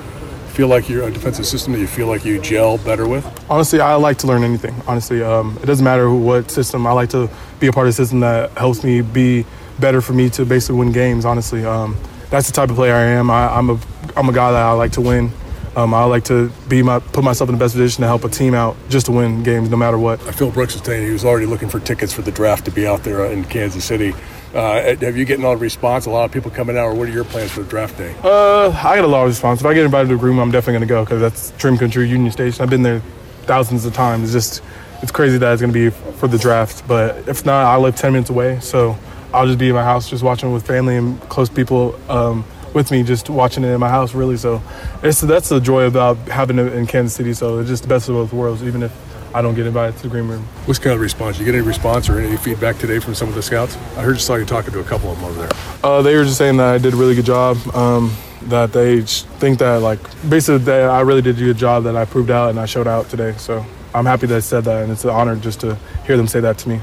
feel 0.51 0.67
like 0.67 0.89
you're 0.89 1.07
a 1.07 1.11
defensive 1.11 1.45
system 1.45 1.71
that 1.73 1.79
you 1.79 1.87
feel 1.87 2.07
like 2.07 2.25
you 2.25 2.41
gel 2.41 2.77
better 2.79 3.07
with? 3.07 3.25
Honestly, 3.49 3.79
I 3.79 3.95
like 3.95 4.17
to 4.19 4.27
learn 4.27 4.43
anything. 4.43 4.75
Honestly, 4.85 5.23
um, 5.23 5.57
it 5.63 5.65
doesn't 5.65 5.85
matter 5.85 6.11
what 6.11 6.51
system. 6.51 6.85
I 6.85 6.91
like 6.91 7.09
to 7.11 7.29
be 7.61 7.67
a 7.67 7.71
part 7.71 7.87
of 7.87 7.91
a 7.91 7.93
system 7.93 8.19
that 8.19 8.51
helps 8.57 8.83
me 8.83 9.01
be 9.01 9.45
better 9.79 10.01
for 10.01 10.11
me 10.11 10.29
to 10.31 10.45
basically 10.45 10.77
win 10.77 10.91
games. 10.91 11.23
Honestly, 11.23 11.63
um, 11.63 11.95
that's 12.29 12.47
the 12.47 12.53
type 12.53 12.69
of 12.69 12.75
player 12.75 12.95
I 12.95 13.05
am. 13.05 13.31
I, 13.31 13.47
I'm 13.47 13.69
a 13.69 13.79
I'm 14.17 14.27
a 14.27 14.33
guy 14.33 14.51
that 14.51 14.61
I 14.61 14.71
like 14.73 14.91
to 14.93 15.01
win. 15.01 15.31
Um, 15.79 15.93
I 15.93 16.03
like 16.03 16.25
to 16.25 16.49
be 16.67 16.83
my 16.83 16.99
put 16.99 17.23
myself 17.23 17.49
in 17.49 17.55
the 17.55 17.59
best 17.59 17.73
position 17.73 18.01
to 18.01 18.07
help 18.07 18.25
a 18.25 18.29
team 18.29 18.53
out 18.53 18.75
just 18.89 19.05
to 19.05 19.13
win 19.13 19.43
games 19.43 19.69
no 19.69 19.77
matter 19.77 19.97
what. 19.97 20.19
Phil 20.19 20.51
Brooks 20.51 20.73
was 20.73 20.83
saying 20.83 21.05
he 21.05 21.13
was 21.13 21.23
already 21.23 21.45
looking 21.45 21.69
for 21.69 21.79
tickets 21.79 22.11
for 22.11 22.21
the 22.21 22.31
draft 22.31 22.65
to 22.65 22.71
be 22.71 22.85
out 22.85 23.03
there 23.03 23.23
in 23.25 23.45
Kansas 23.45 23.85
City. 23.85 24.13
Uh, 24.53 24.95
have 24.95 25.15
you 25.15 25.23
getting 25.23 25.45
all 25.45 25.53
the 25.53 25.61
response? 25.61 26.05
A 26.05 26.09
lot 26.09 26.25
of 26.25 26.31
people 26.33 26.51
coming 26.51 26.77
out, 26.77 26.87
or 26.87 26.95
what 26.95 27.07
are 27.07 27.11
your 27.11 27.23
plans 27.23 27.51
for 27.51 27.61
the 27.61 27.69
draft 27.69 27.97
day? 27.97 28.13
Uh, 28.23 28.71
I 28.71 28.95
get 28.95 29.05
a 29.05 29.07
lot 29.07 29.23
of 29.23 29.29
response. 29.29 29.61
If 29.61 29.65
I 29.67 29.73
get 29.73 29.85
invited 29.85 30.09
to 30.09 30.15
a 30.15 30.17
room, 30.17 30.39
I'm 30.39 30.51
definitely 30.51 30.85
going 30.85 30.87
to 30.87 30.93
go 30.93 31.05
because 31.05 31.21
that's 31.21 31.51
Dream 31.61 31.77
Country 31.77 32.09
Union 32.09 32.31
Station. 32.31 32.61
I've 32.61 32.69
been 32.69 32.83
there 32.83 33.01
thousands 33.43 33.85
of 33.85 33.93
times. 33.93 34.23
It's 34.23 34.33
just 34.33 34.63
it's 35.01 35.13
crazy 35.13 35.37
that 35.37 35.53
it's 35.53 35.61
going 35.61 35.71
to 35.71 35.91
be 35.91 35.95
for 36.17 36.27
the 36.27 36.37
draft. 36.37 36.85
But 36.89 37.29
if 37.29 37.45
not, 37.45 37.65
I 37.65 37.77
live 37.77 37.95
10 37.95 38.11
minutes 38.11 38.29
away, 38.29 38.59
so 38.59 38.97
I'll 39.33 39.45
just 39.45 39.59
be 39.59 39.69
in 39.69 39.75
my 39.75 39.83
house, 39.83 40.09
just 40.09 40.23
watching 40.23 40.51
with 40.51 40.67
family 40.67 40.97
and 40.97 41.21
close 41.29 41.47
people. 41.47 41.97
Um, 42.09 42.43
with 42.73 42.91
me 42.91 43.03
just 43.03 43.29
watching 43.29 43.63
it 43.63 43.69
in 43.69 43.79
my 43.79 43.89
house 43.89 44.13
really 44.13 44.37
so 44.37 44.61
it's 45.03 45.21
that's 45.21 45.49
the 45.49 45.59
joy 45.59 45.85
about 45.85 46.17
having 46.27 46.59
it 46.59 46.73
in 46.73 46.85
Kansas 46.85 47.15
City 47.15 47.33
so 47.33 47.59
it's 47.59 47.69
just 47.69 47.83
the 47.83 47.89
best 47.89 48.09
of 48.09 48.15
both 48.15 48.33
worlds 48.33 48.63
even 48.63 48.83
if 48.83 48.91
I 49.33 49.43
don't 49.43 49.53
get 49.53 49.67
invited 49.67 49.95
to 49.97 50.03
the 50.03 50.09
green 50.09 50.27
room. 50.27 50.41
What's 50.65 50.79
kind 50.79 50.95
of 50.95 51.01
response? 51.01 51.37
You 51.37 51.45
get 51.45 51.53
any 51.53 51.65
response 51.65 52.09
or 52.09 52.19
any 52.19 52.35
feedback 52.35 52.79
today 52.79 52.97
from 52.97 53.13
some 53.13 53.29
of 53.29 53.35
the 53.35 53.43
scouts? 53.43 53.75
I 53.95 54.01
heard 54.01 54.15
you 54.15 54.21
saw 54.21 54.35
you 54.35 54.45
talking 54.45 54.73
to 54.73 54.79
a 54.79 54.83
couple 54.83 55.11
of 55.11 55.19
them 55.19 55.29
over 55.29 55.41
there. 55.41 55.51
Uh, 55.83 56.01
they 56.01 56.15
were 56.15 56.23
just 56.23 56.39
saying 56.39 56.57
that 56.57 56.73
I 56.73 56.77
did 56.79 56.93
a 56.93 56.97
really 56.97 57.13
good 57.13 57.25
job. 57.25 57.57
Um, 57.75 58.11
that 58.43 58.71
they 58.71 59.01
think 59.01 59.59
that 59.59 59.81
like 59.81 59.99
basically 60.27 60.59
that 60.59 60.89
I 60.89 61.01
really 61.01 61.21
did 61.21 61.37
a 61.37 61.39
good 61.39 61.57
job 61.57 61.83
that 61.83 61.95
I 61.95 62.05
proved 62.05 62.31
out 62.31 62.49
and 62.49 62.59
I 62.59 62.65
showed 62.65 62.87
out 62.87 63.09
today. 63.09 63.33
So 63.37 63.65
I'm 63.93 64.05
happy 64.05 64.27
that 64.27 64.37
I 64.37 64.39
said 64.39 64.63
that 64.65 64.83
and 64.83 64.91
it's 64.91 65.03
an 65.03 65.09
honor 65.11 65.35
just 65.35 65.61
to 65.61 65.77
hear 66.05 66.17
them 66.17 66.27
say 66.27 66.39
that 66.39 66.57
to 66.59 66.69
me. 66.69 66.79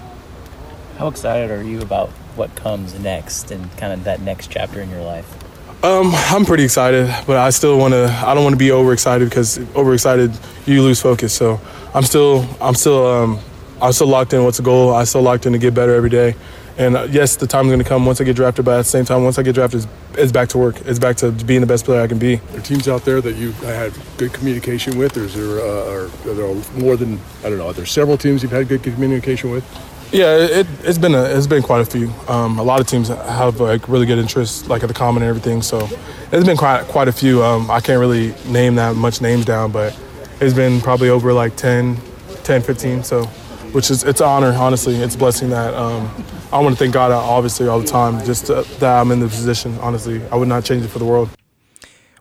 How 0.99 1.09
excited 1.09 1.51
are 1.51 1.63
you 1.63 1.81
about 1.81 2.11
what 2.37 2.55
comes 2.55 2.99
next 2.99 3.51
and 3.51 3.75
kind 3.77 3.93
of 3.93 4.05
that 4.05 4.21
next 4.21 4.51
chapter 4.51 4.81
in 4.81 4.91
your 4.91 5.03
life? 5.03 5.46
Um, 5.87 6.11
I'm 6.17 6.45
pretty 6.45 6.65
excited, 6.65 7.07
but 7.29 7.37
I 7.37 7.51
still 7.51 7.79
want 7.79 7.95
to. 7.95 8.09
I 8.27 8.35
don't 8.35 8.43
want 8.43 8.55
to 8.55 8.59
be 8.59 8.73
overexcited 8.73 9.29
because 9.29 9.61
overexcited 9.77 10.37
you 10.67 10.83
lose 10.83 11.01
focus. 11.01 11.33
So 11.33 11.61
I'm 11.95 12.03
still, 12.03 12.45
I'm 12.61 12.75
still, 12.75 13.07
um, 13.07 13.39
I'm 13.81 13.93
still 13.93 14.09
locked 14.09 14.33
in. 14.33 14.43
What's 14.43 14.57
the 14.57 14.65
goal? 14.65 14.93
I'm 14.93 15.07
still 15.07 15.23
locked 15.23 15.47
in 15.47 15.53
to 15.53 15.61
get 15.61 15.75
better 15.75 15.95
every 15.95 16.11
day. 16.11 16.35
And 16.77 16.97
uh, 16.97 17.07
yes, 17.09 17.37
the 17.37 17.47
time's 17.47 17.69
going 17.69 17.79
to 17.79 17.85
come 17.85 18.05
once 18.05 18.21
I 18.21 18.25
get 18.25 18.35
drafted. 18.35 18.65
But 18.65 18.73
at 18.73 18.79
the 18.79 18.85
same 18.85 19.05
time, 19.05 19.23
once 19.23 19.39
I 19.39 19.45
get 19.45 19.55
drafted, 19.55 19.85
it's, 19.85 20.19
it's, 20.19 20.33
back 20.33 20.49
to 20.49 20.59
work. 20.59 20.81
It's 20.87 20.99
back 20.99 21.19
to 21.19 21.31
being 21.31 21.61
the 21.61 21.69
best 21.69 21.85
player 21.85 22.01
I 22.01 22.09
can 22.09 22.19
be. 22.19 22.41
Are 22.55 22.61
teams 22.63 22.89
out 22.89 23.05
there 23.05 23.21
that 23.21 23.37
you 23.37 23.53
had 23.53 23.97
good 24.17 24.33
communication 24.33 24.99
with, 24.99 25.17
or 25.17 25.21
is 25.23 25.35
there, 25.37 25.61
uh, 25.61 25.93
are, 25.93 26.05
are 26.07 26.35
there 26.35 26.55
more 26.83 26.97
than 26.97 27.21
I 27.45 27.49
don't 27.49 27.59
know? 27.59 27.69
Are 27.69 27.73
there 27.73 27.87
several 27.87 28.19
teams 28.19 28.43
you've 28.43 28.51
had 28.51 28.67
good 28.67 28.83
communication 28.83 29.51
with? 29.51 29.65
Yeah, 30.13 30.37
it, 30.37 30.67
has 30.85 30.99
been 30.99 31.15
a, 31.15 31.25
it's 31.25 31.47
been 31.47 31.63
quite 31.63 31.81
a 31.81 31.85
few. 31.85 32.11
Um, 32.29 32.59
a 32.59 32.63
lot 32.63 32.81
of 32.81 32.87
teams 32.87 33.09
have 33.09 33.61
like 33.61 33.89
really 33.89 34.07
good 34.07 34.19
interest, 34.19 34.69
like 34.69 34.83
at 34.83 34.89
the 34.89 34.95
combine 34.95 35.23
and 35.23 35.29
everything. 35.29 35.63
So 35.63 35.89
it's 36.33 36.47
been 36.47 36.57
quite 36.57 36.85
quite 36.85 37.09
a 37.09 37.13
few. 37.13 37.43
Um, 37.43 37.71
I 37.71 37.81
can't 37.81 37.99
really 37.99 38.35
name 38.47 38.77
that 38.77 38.95
much 38.97 39.21
names 39.21 39.45
down, 39.45 39.73
but 39.73 39.99
it's 40.41 40.55
been 40.55 40.81
probably 40.81 41.09
over 41.09 41.33
like 41.33 41.57
10, 41.57 41.97
10 42.45 42.63
15. 42.63 43.03
So 43.03 43.27
which 43.73 43.91
is 43.91 44.05
it's 44.05 44.21
an 44.21 44.27
honor. 44.27 44.53
Honestly, 44.53 44.95
it's 44.97 45.15
a 45.15 45.19
blessing 45.19 45.51
that 45.51 45.75
um, 45.75 46.11
I 46.53 46.61
want 46.61 46.77
to 46.77 46.79
thank 46.79 46.95
God 46.95 47.13
obviously 47.13 47.69
all 47.69 47.81
the 47.81 47.87
time, 47.87 48.25
just 48.25 48.47
to, 48.47 48.63
that 48.79 49.01
I'm 49.01 49.11
in 49.11 49.21
the 49.21 49.29
position. 49.29 49.77
Honestly, 49.81 50.23
I 50.33 50.37
would 50.37 50.49
not 50.49 50.65
change 50.65 50.85
it 50.85 50.89
for 50.89 50.99
the 50.99 51.05
world. 51.05 51.29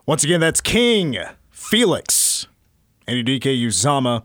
Once 0.06 0.24
again, 0.24 0.40
that's 0.40 0.60
King 0.60 1.18
Felix 1.52 2.48
Anudike 3.08 3.42
Uzomah, 3.44 4.24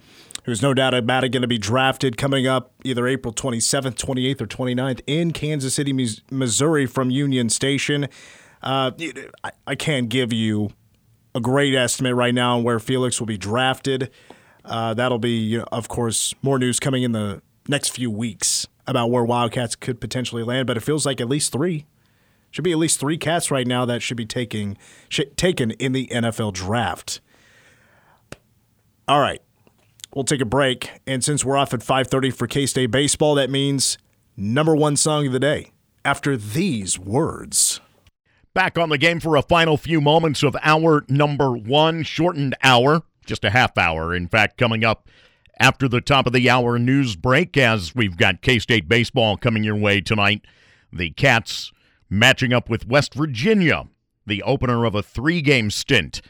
who's 0.51 0.63
no 0.63 0.75
doubt 0.75 0.95
about 0.95 1.25
it 1.25 1.31
going 1.31 1.43
to 1.43 1.49
be 1.49 1.59
drafted 1.59 2.17
coming 2.17 2.47
up 2.47 2.73
either 2.85 3.07
April 3.07 3.33
27th, 3.33 3.95
28th, 3.95 4.41
or 4.41 4.47
29th 4.47 5.01
in 5.07 5.33
Kansas 5.33 5.75
City, 5.75 5.93
Missouri 6.31 6.87
from 6.87 7.11
Union 7.11 7.49
Station. 7.49 8.09
Uh, 8.63 8.91
I 9.67 9.75
can't 9.75 10.09
give 10.09 10.33
you 10.33 10.71
a 11.35 11.41
great 11.41 11.75
estimate 11.75 12.15
right 12.15 12.35
now 12.35 12.59
on 12.59 12.65
where 12.65 12.79
Felix 12.79 13.21
will 13.21 13.27
be 13.27 13.39
drafted. 13.39 14.11
Uh, 14.65 14.93
that'll 14.95 15.19
be, 15.19 15.59
of 15.73 15.89
course, 15.89 16.35
more 16.43 16.59
news 16.59 16.81
coming 16.81 17.03
in 17.03 17.13
the 17.13 17.41
next 17.69 17.91
few 17.91 18.11
weeks 18.11 18.67
about 18.87 19.11
where 19.11 19.25
Wildcats 19.25 19.77
could 19.77 20.01
potentially 20.01 20.43
land. 20.43 20.67
But 20.67 20.77
it 20.77 20.81
feels 20.81 21.07
like 21.07 21.21
at 21.21 21.29
least 21.29 21.53
three 21.53 21.87
should 22.51 22.65
be 22.65 22.73
at 22.73 22.79
least 22.79 22.99
three 22.99 23.17
cats 23.17 23.51
right 23.51 23.67
now 23.67 23.85
that 23.85 24.03
should 24.03 24.17
be 24.17 24.27
taking 24.27 24.77
sh- 25.09 25.21
taken 25.37 25.71
in 25.73 25.93
the 25.93 26.09
NFL 26.09 26.53
draft. 26.53 27.21
All 29.07 29.21
right, 29.21 29.41
we'll 30.15 30.25
take 30.25 30.41
a 30.41 30.47
break, 30.47 30.91
and 31.07 31.23
since 31.23 31.45
we're 31.45 31.57
off 31.57 31.75
at 31.75 31.83
5:30 31.83 32.31
for 32.31 32.47
K 32.47 32.67
State 32.67 32.91
baseball, 32.91 33.35
that 33.35 33.51
means 33.51 33.99
number 34.37 34.75
one 34.75 34.97
song 34.97 35.27
of 35.27 35.33
the 35.33 35.41
day. 35.41 35.73
After 36.05 36.37
these 36.37 36.99
words. 36.99 37.81
Back 38.53 38.79
on 38.79 38.89
the 38.89 38.99
game 38.99 39.21
for 39.21 39.37
a 39.37 39.43
final 39.43 39.77
few 39.77 40.01
moments 40.01 40.43
of 40.43 40.57
hour 40.63 41.05
number 41.09 41.53
one, 41.53 42.03
shortened 42.03 42.57
hour, 42.65 43.03
just 43.25 43.45
a 43.45 43.51
half 43.51 43.79
hour. 43.79 44.15
In 44.15 44.27
fact, 44.27 44.59
coming 44.59 44.85
up 44.85 45.09
after 45.61 45.87
the 45.87 46.01
top 46.01 46.27
of 46.27 46.33
the 46.33 46.51
hour 46.51 46.79
news 46.79 47.15
break, 47.15 47.57
as 47.57 47.95
we've 47.95 48.17
got 48.17 48.43
K 48.43 48.59
State 48.59 48.89
baseball 48.89 49.37
coming 49.37 49.63
your 49.63 49.77
way 49.77 50.01
tonight. 50.01 50.45
The 50.93 51.11
Cats 51.11 51.71
matching 52.09 52.53
up 52.53 52.69
with 52.69 52.89
West 52.89 53.15
Virginia, 53.15 53.87
the 54.27 54.43
opener 54.43 54.85
of 54.85 54.95
a 54.95 55.03
three 55.03 55.43
game 55.43 55.71
stint 55.71 56.21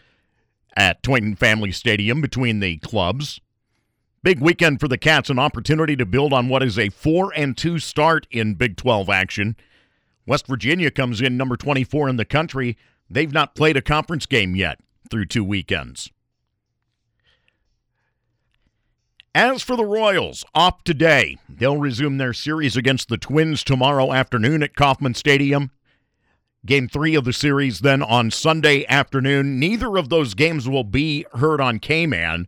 at 0.76 1.02
Tointon 1.02 1.36
Family 1.36 1.72
Stadium 1.72 2.20
between 2.20 2.60
the 2.60 2.76
clubs. 2.78 3.40
Big 4.22 4.38
weekend 4.38 4.80
for 4.80 4.88
the 4.88 4.98
Cats, 4.98 5.30
an 5.30 5.38
opportunity 5.38 5.96
to 5.96 6.04
build 6.04 6.34
on 6.34 6.50
what 6.50 6.62
is 6.62 6.78
a 6.78 6.90
4 6.90 7.32
and 7.34 7.56
2 7.56 7.78
start 7.78 8.26
in 8.30 8.52
Big 8.52 8.76
12 8.76 9.08
action. 9.08 9.56
West 10.26 10.46
Virginia 10.46 10.90
comes 10.90 11.22
in 11.22 11.38
number 11.38 11.56
24 11.56 12.06
in 12.10 12.16
the 12.16 12.26
country. 12.26 12.76
They've 13.08 13.32
not 13.32 13.54
played 13.54 13.78
a 13.78 13.82
conference 13.82 14.26
game 14.26 14.54
yet 14.54 14.78
through 15.10 15.24
two 15.24 15.42
weekends. 15.42 16.10
As 19.34 19.62
for 19.62 19.74
the 19.74 19.86
Royals, 19.86 20.44
off 20.54 20.84
today. 20.84 21.38
They'll 21.48 21.78
resume 21.78 22.18
their 22.18 22.34
series 22.34 22.76
against 22.76 23.08
the 23.08 23.16
Twins 23.16 23.64
tomorrow 23.64 24.12
afternoon 24.12 24.62
at 24.62 24.76
Kauffman 24.76 25.14
Stadium. 25.14 25.70
Game 26.66 26.88
three 26.88 27.14
of 27.14 27.24
the 27.24 27.32
series 27.32 27.80
then 27.80 28.02
on 28.02 28.30
Sunday 28.30 28.84
afternoon. 28.86 29.58
Neither 29.58 29.96
of 29.96 30.10
those 30.10 30.34
games 30.34 30.68
will 30.68 30.84
be 30.84 31.24
heard 31.32 31.60
on 31.60 31.78
KMAN 31.78 32.46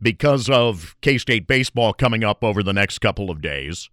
because 0.00 0.48
of 0.48 0.96
K 1.00 1.18
State 1.18 1.46
baseball 1.46 1.92
coming 1.92 2.24
up 2.24 2.44
over 2.44 2.62
the 2.62 2.72
next 2.72 2.98
couple 2.98 3.30
of 3.30 3.40
days 3.40 3.88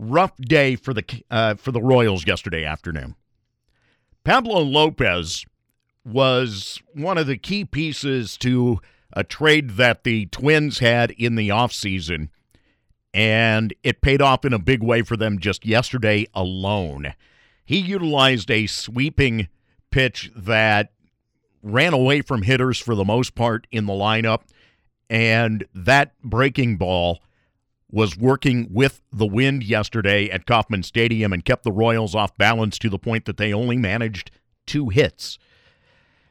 rough 0.00 0.34
day 0.38 0.76
for 0.76 0.94
the 0.94 1.04
uh, 1.30 1.54
for 1.54 1.70
the 1.70 1.82
Royals 1.82 2.26
yesterday 2.26 2.64
afternoon. 2.64 3.14
Pablo 4.24 4.60
Lopez 4.60 5.44
was 6.04 6.80
one 6.94 7.18
of 7.18 7.26
the 7.26 7.36
key 7.36 7.64
pieces 7.64 8.36
to 8.38 8.80
a 9.12 9.22
trade 9.22 9.70
that 9.70 10.04
the 10.04 10.26
Twins 10.26 10.78
had 10.78 11.10
in 11.12 11.34
the 11.34 11.50
offseason, 11.50 12.28
and 13.12 13.74
it 13.82 14.00
paid 14.00 14.22
off 14.22 14.44
in 14.44 14.52
a 14.52 14.58
big 14.58 14.82
way 14.82 15.02
for 15.02 15.16
them 15.16 15.38
just 15.38 15.66
yesterday 15.66 16.26
alone. 16.34 17.14
He 17.64 17.78
utilized 17.78 18.50
a 18.50 18.66
sweeping 18.66 19.48
pitch 19.90 20.30
that 20.34 20.92
ran 21.62 21.92
away 21.92 22.22
from 22.22 22.42
hitters 22.42 22.78
for 22.78 22.94
the 22.94 23.04
most 23.04 23.34
part 23.34 23.66
in 23.70 23.86
the 23.86 23.92
lineup, 23.92 24.42
and 25.10 25.66
that 25.74 26.12
breaking 26.22 26.76
ball 26.76 27.20
was 27.90 28.16
working 28.16 28.68
with 28.70 29.02
the 29.12 29.26
wind 29.26 29.64
yesterday 29.64 30.30
at 30.30 30.46
Kauffman 30.46 30.84
Stadium 30.84 31.32
and 31.32 31.44
kept 31.44 31.64
the 31.64 31.72
Royals 31.72 32.14
off 32.14 32.36
balance 32.38 32.78
to 32.78 32.88
the 32.88 32.98
point 32.98 33.24
that 33.24 33.36
they 33.36 33.52
only 33.52 33.76
managed 33.76 34.30
two 34.66 34.88
hits. 34.88 35.38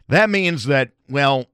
That 0.07 0.29
means 0.29 0.63
that, 0.65 0.91
well, 1.09 1.47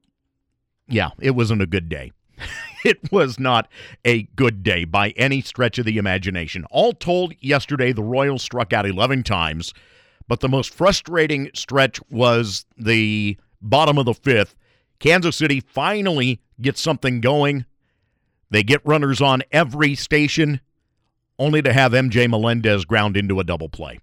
yeah, 0.86 1.10
it 1.20 1.32
wasn't 1.32 1.62
a 1.62 1.66
good 1.66 1.88
day. 1.88 2.12
it 2.84 3.10
was 3.10 3.40
not 3.40 3.68
a 4.04 4.22
good 4.36 4.62
day 4.62 4.84
by 4.84 5.10
any 5.10 5.40
stretch 5.40 5.78
of 5.78 5.84
the 5.84 5.98
imagination. 5.98 6.64
All 6.70 6.92
told, 6.92 7.34
yesterday 7.40 7.92
the 7.92 8.04
Royals 8.04 8.42
struck 8.42 8.72
out 8.72 8.86
11 8.86 9.24
times, 9.24 9.74
but 10.28 10.38
the 10.38 10.48
most 10.48 10.72
frustrating 10.72 11.50
stretch 11.54 12.00
was 12.08 12.64
the 12.78 13.36
bottom 13.60 13.98
of 13.98 14.06
the 14.06 14.14
fifth. 14.14 14.54
Kansas 14.98 15.36
City 15.36 15.60
finally 15.60 16.40
gets 16.60 16.80
something 16.80 17.20
going 17.20 17.66
they 18.50 18.62
get 18.62 18.80
runners 18.84 19.20
on 19.20 19.42
every 19.50 19.94
station, 19.94 20.60
only 21.38 21.62
to 21.62 21.72
have 21.72 21.92
MJ 21.92 22.28
Melendez 22.28 22.84
ground 22.84 23.16
into 23.16 23.40
a 23.40 23.44
double 23.44 23.68
play. 23.68 23.98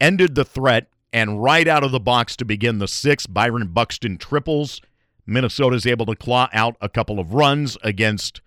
Ended 0.00 0.34
the 0.34 0.44
threat, 0.44 0.88
and 1.12 1.42
right 1.42 1.66
out 1.66 1.84
of 1.84 1.92
the 1.92 2.00
box 2.00 2.36
to 2.36 2.44
begin 2.44 2.78
the 2.78 2.88
sixth, 2.88 3.32
Byron 3.32 3.68
Buxton 3.68 4.16
triples. 4.18 4.80
Minnesota's 5.26 5.86
able 5.86 6.06
to 6.06 6.16
claw 6.16 6.48
out 6.52 6.76
a 6.80 6.88
couple 6.88 7.18
of 7.18 7.34
runs 7.34 7.76
against 7.82 8.40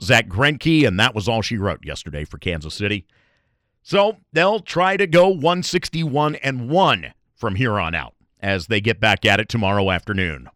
Zack 0.00 0.28
Greinke, 0.28 0.86
and 0.86 0.98
that 0.98 1.14
was 1.14 1.28
all 1.28 1.42
she 1.42 1.56
wrote 1.56 1.84
yesterday 1.84 2.24
for 2.24 2.38
Kansas 2.38 2.74
City. 2.74 3.06
So 3.82 4.18
they'll 4.32 4.60
try 4.60 4.96
to 4.96 5.06
go 5.06 5.28
161 5.28 6.36
and 6.36 6.68
1 6.68 7.12
from 7.34 7.54
here 7.54 7.78
on 7.78 7.94
out 7.94 8.14
as 8.40 8.66
they 8.66 8.80
get 8.80 9.00
back 9.00 9.24
at 9.24 9.40
it 9.40 9.48
tomorrow 9.48 9.90
afternoon. 9.90 10.48